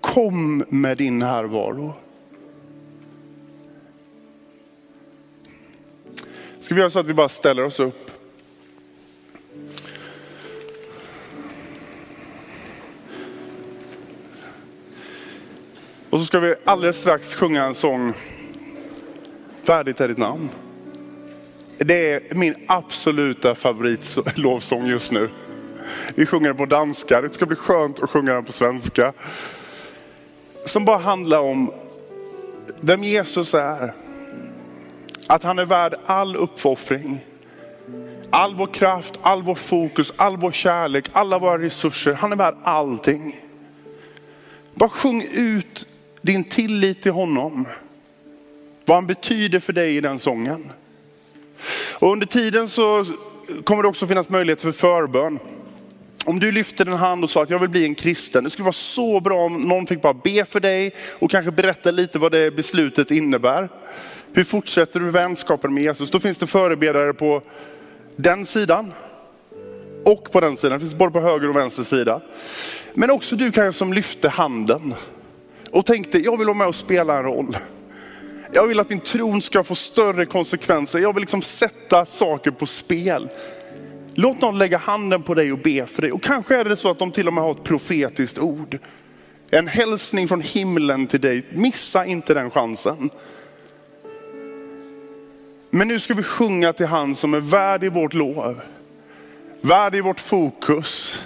kom 0.00 0.64
med 0.68 0.96
din 0.96 1.18
närvaro. 1.18 1.94
Ska 6.60 6.74
vi 6.74 6.80
göra 6.80 6.90
så 6.90 6.98
att 6.98 7.06
vi 7.06 7.14
bara 7.14 7.28
ställer 7.28 7.64
oss 7.64 7.80
upp? 7.80 8.10
Och 16.10 16.18
så 16.18 16.24
ska 16.24 16.38
vi 16.38 16.54
alldeles 16.64 17.00
strax 17.00 17.34
sjunga 17.34 17.64
en 17.64 17.74
sång, 17.74 18.14
Värdigt 19.70 20.00
är 20.00 20.08
ditt 20.08 20.18
namn. 20.18 20.48
Det 21.76 22.12
är 22.12 22.34
min 22.34 22.54
absoluta 22.66 23.54
favoritlovsång 23.54 24.86
just 24.90 25.12
nu. 25.12 25.30
Vi 26.14 26.26
sjunger 26.26 26.48
den 26.48 26.56
på 26.56 26.66
danska, 26.66 27.20
det 27.20 27.34
ska 27.34 27.46
bli 27.46 27.56
skönt 27.56 28.02
att 28.02 28.10
sjunga 28.10 28.34
den 28.34 28.44
på 28.44 28.52
svenska. 28.52 29.12
Som 30.64 30.84
bara 30.84 30.98
handlar 30.98 31.38
om 31.38 31.72
vem 32.80 33.04
Jesus 33.04 33.54
är. 33.54 33.94
Att 35.26 35.42
han 35.42 35.58
är 35.58 35.64
värd 35.64 35.94
all 36.06 36.36
uppoffring. 36.36 37.24
All 38.30 38.54
vår 38.54 38.66
kraft, 38.66 39.18
all 39.22 39.42
vår 39.42 39.54
fokus, 39.54 40.12
all 40.16 40.36
vår 40.36 40.52
kärlek, 40.52 41.08
alla 41.12 41.38
våra 41.38 41.58
resurser. 41.58 42.12
Han 42.12 42.32
är 42.32 42.36
värd 42.36 42.54
allting. 42.62 43.40
Bara 44.74 44.90
sjung 44.90 45.22
ut 45.32 45.86
din 46.22 46.44
tillit 46.44 47.02
till 47.02 47.12
honom. 47.12 47.66
Vad 48.84 48.96
han 48.96 49.06
betyder 49.06 49.60
för 49.60 49.72
dig 49.72 49.96
i 49.96 50.00
den 50.00 50.18
sången. 50.18 50.72
Och 51.98 52.12
under 52.12 52.26
tiden 52.26 52.68
så 52.68 53.06
kommer 53.64 53.82
det 53.82 53.88
också 53.88 54.06
finnas 54.06 54.28
möjlighet 54.28 54.62
för 54.62 54.72
förbön. 54.72 55.38
Om 56.24 56.40
du 56.40 56.52
lyfter 56.52 56.86
en 56.86 56.92
hand 56.92 57.24
och 57.24 57.30
sa 57.30 57.42
att 57.42 57.50
jag 57.50 57.58
vill 57.58 57.68
bli 57.68 57.84
en 57.84 57.94
kristen, 57.94 58.44
det 58.44 58.50
skulle 58.50 58.64
vara 58.64 58.72
så 58.72 59.20
bra 59.20 59.44
om 59.44 59.62
någon 59.62 59.86
fick 59.86 60.02
bara 60.02 60.14
be 60.14 60.44
för 60.44 60.60
dig 60.60 60.94
och 61.18 61.30
kanske 61.30 61.50
berätta 61.50 61.90
lite 61.90 62.18
vad 62.18 62.32
det 62.32 62.56
beslutet 62.56 63.10
innebär. 63.10 63.68
Hur 64.32 64.44
fortsätter 64.44 65.00
du 65.00 65.10
vänskapen 65.10 65.74
med 65.74 65.82
Jesus? 65.82 66.10
Då 66.10 66.20
finns 66.20 66.38
det 66.38 66.46
förebedjare 66.46 67.12
på 67.12 67.42
den 68.16 68.46
sidan 68.46 68.92
och 70.04 70.32
på 70.32 70.40
den 70.40 70.56
sidan. 70.56 70.78
Det 70.78 70.80
finns 70.80 70.94
både 70.94 71.12
på 71.12 71.20
höger 71.20 71.48
och 71.48 71.56
vänster 71.56 71.82
sida. 71.82 72.20
Men 72.94 73.10
också 73.10 73.36
du 73.36 73.52
kanske 73.52 73.78
som 73.78 73.92
lyfte 73.92 74.28
handen 74.28 74.94
och 75.70 75.86
tänkte, 75.86 76.18
jag 76.18 76.36
vill 76.36 76.46
vara 76.46 76.56
med 76.56 76.66
och 76.66 76.74
spela 76.74 77.16
en 77.16 77.22
roll. 77.22 77.56
Jag 78.52 78.66
vill 78.66 78.80
att 78.80 78.90
min 78.90 79.00
tron 79.00 79.42
ska 79.42 79.64
få 79.64 79.74
större 79.74 80.26
konsekvenser. 80.26 80.98
Jag 80.98 81.12
vill 81.12 81.20
liksom 81.20 81.42
sätta 81.42 82.06
saker 82.06 82.50
på 82.50 82.66
spel. 82.66 83.28
Låt 84.20 84.40
någon 84.40 84.58
lägga 84.58 84.78
handen 84.78 85.22
på 85.22 85.34
dig 85.34 85.52
och 85.52 85.58
be 85.58 85.86
för 85.86 86.02
dig. 86.02 86.12
Och 86.12 86.22
kanske 86.22 86.56
är 86.56 86.64
det 86.64 86.76
så 86.76 86.90
att 86.90 86.98
de 86.98 87.12
till 87.12 87.26
och 87.26 87.34
med 87.34 87.44
har 87.44 87.50
ett 87.50 87.64
profetiskt 87.64 88.38
ord. 88.38 88.78
En 89.50 89.66
hälsning 89.66 90.28
från 90.28 90.40
himlen 90.40 91.06
till 91.06 91.20
dig. 91.20 91.46
Missa 91.52 92.06
inte 92.06 92.34
den 92.34 92.50
chansen. 92.50 93.10
Men 95.70 95.88
nu 95.88 96.00
ska 96.00 96.14
vi 96.14 96.22
sjunga 96.22 96.72
till 96.72 96.86
han 96.86 97.14
som 97.14 97.34
är 97.34 97.40
värd 97.40 97.84
i 97.84 97.88
vårt 97.88 98.14
lov. 98.14 98.60
Värd 99.60 99.94
i 99.94 100.00
vårt 100.00 100.20
fokus. 100.20 101.22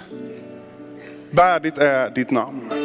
Värdigt 1.31 1.77
är 1.77 2.09
ditt 2.09 2.31
namn. 2.31 2.84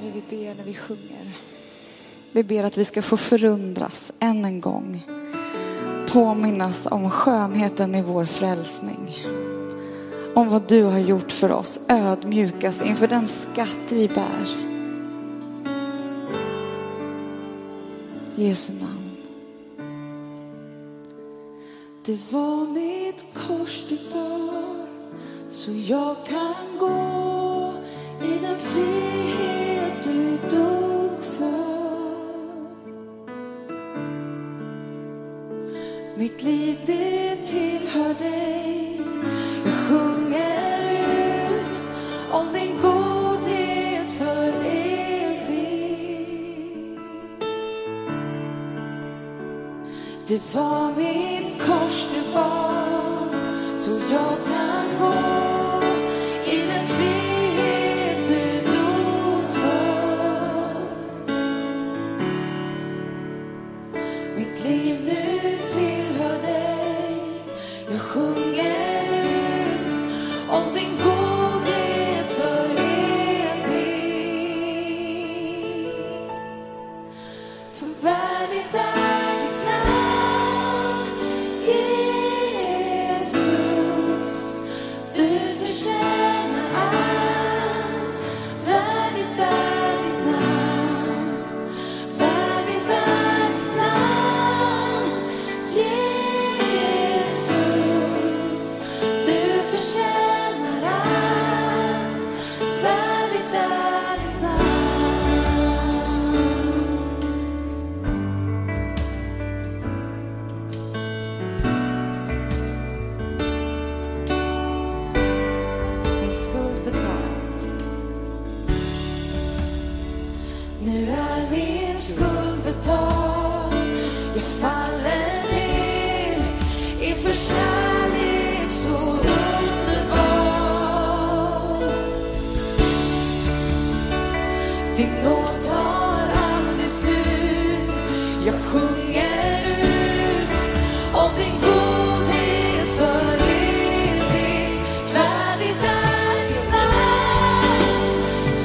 Herre, 0.00 0.12
vi 0.14 0.36
ber 0.36 0.54
när 0.54 0.64
vi 0.64 0.74
sjunger. 0.74 1.36
Vi 2.32 2.44
ber 2.44 2.64
att 2.64 2.78
vi 2.78 2.84
ska 2.84 3.02
få 3.02 3.16
förundras 3.16 4.12
än 4.20 4.44
en 4.44 4.60
gång. 4.60 5.06
Påminnas 6.12 6.86
om 6.90 7.10
skönheten 7.10 7.94
i 7.94 8.02
vår 8.02 8.24
frälsning. 8.24 9.16
Om 10.34 10.48
vad 10.48 10.68
du 10.68 10.82
har 10.82 10.98
gjort 10.98 11.32
för 11.32 11.52
oss. 11.52 11.80
Ödmjukas 11.88 12.82
inför 12.82 13.08
den 13.08 13.28
skatt 13.28 13.92
vi 13.92 14.08
bär. 14.08 14.48
Jesu 18.34 18.72
namn. 18.72 19.10
Det 22.04 22.18
var 22.30 22.66
mitt 22.66 23.24
kors 23.34 23.84
du 23.88 23.98
bar 24.12 24.86
så 25.50 25.70
jag 25.72 26.16
kan 26.26 26.78
gå 26.78 27.09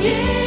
Jesus. 0.06 0.45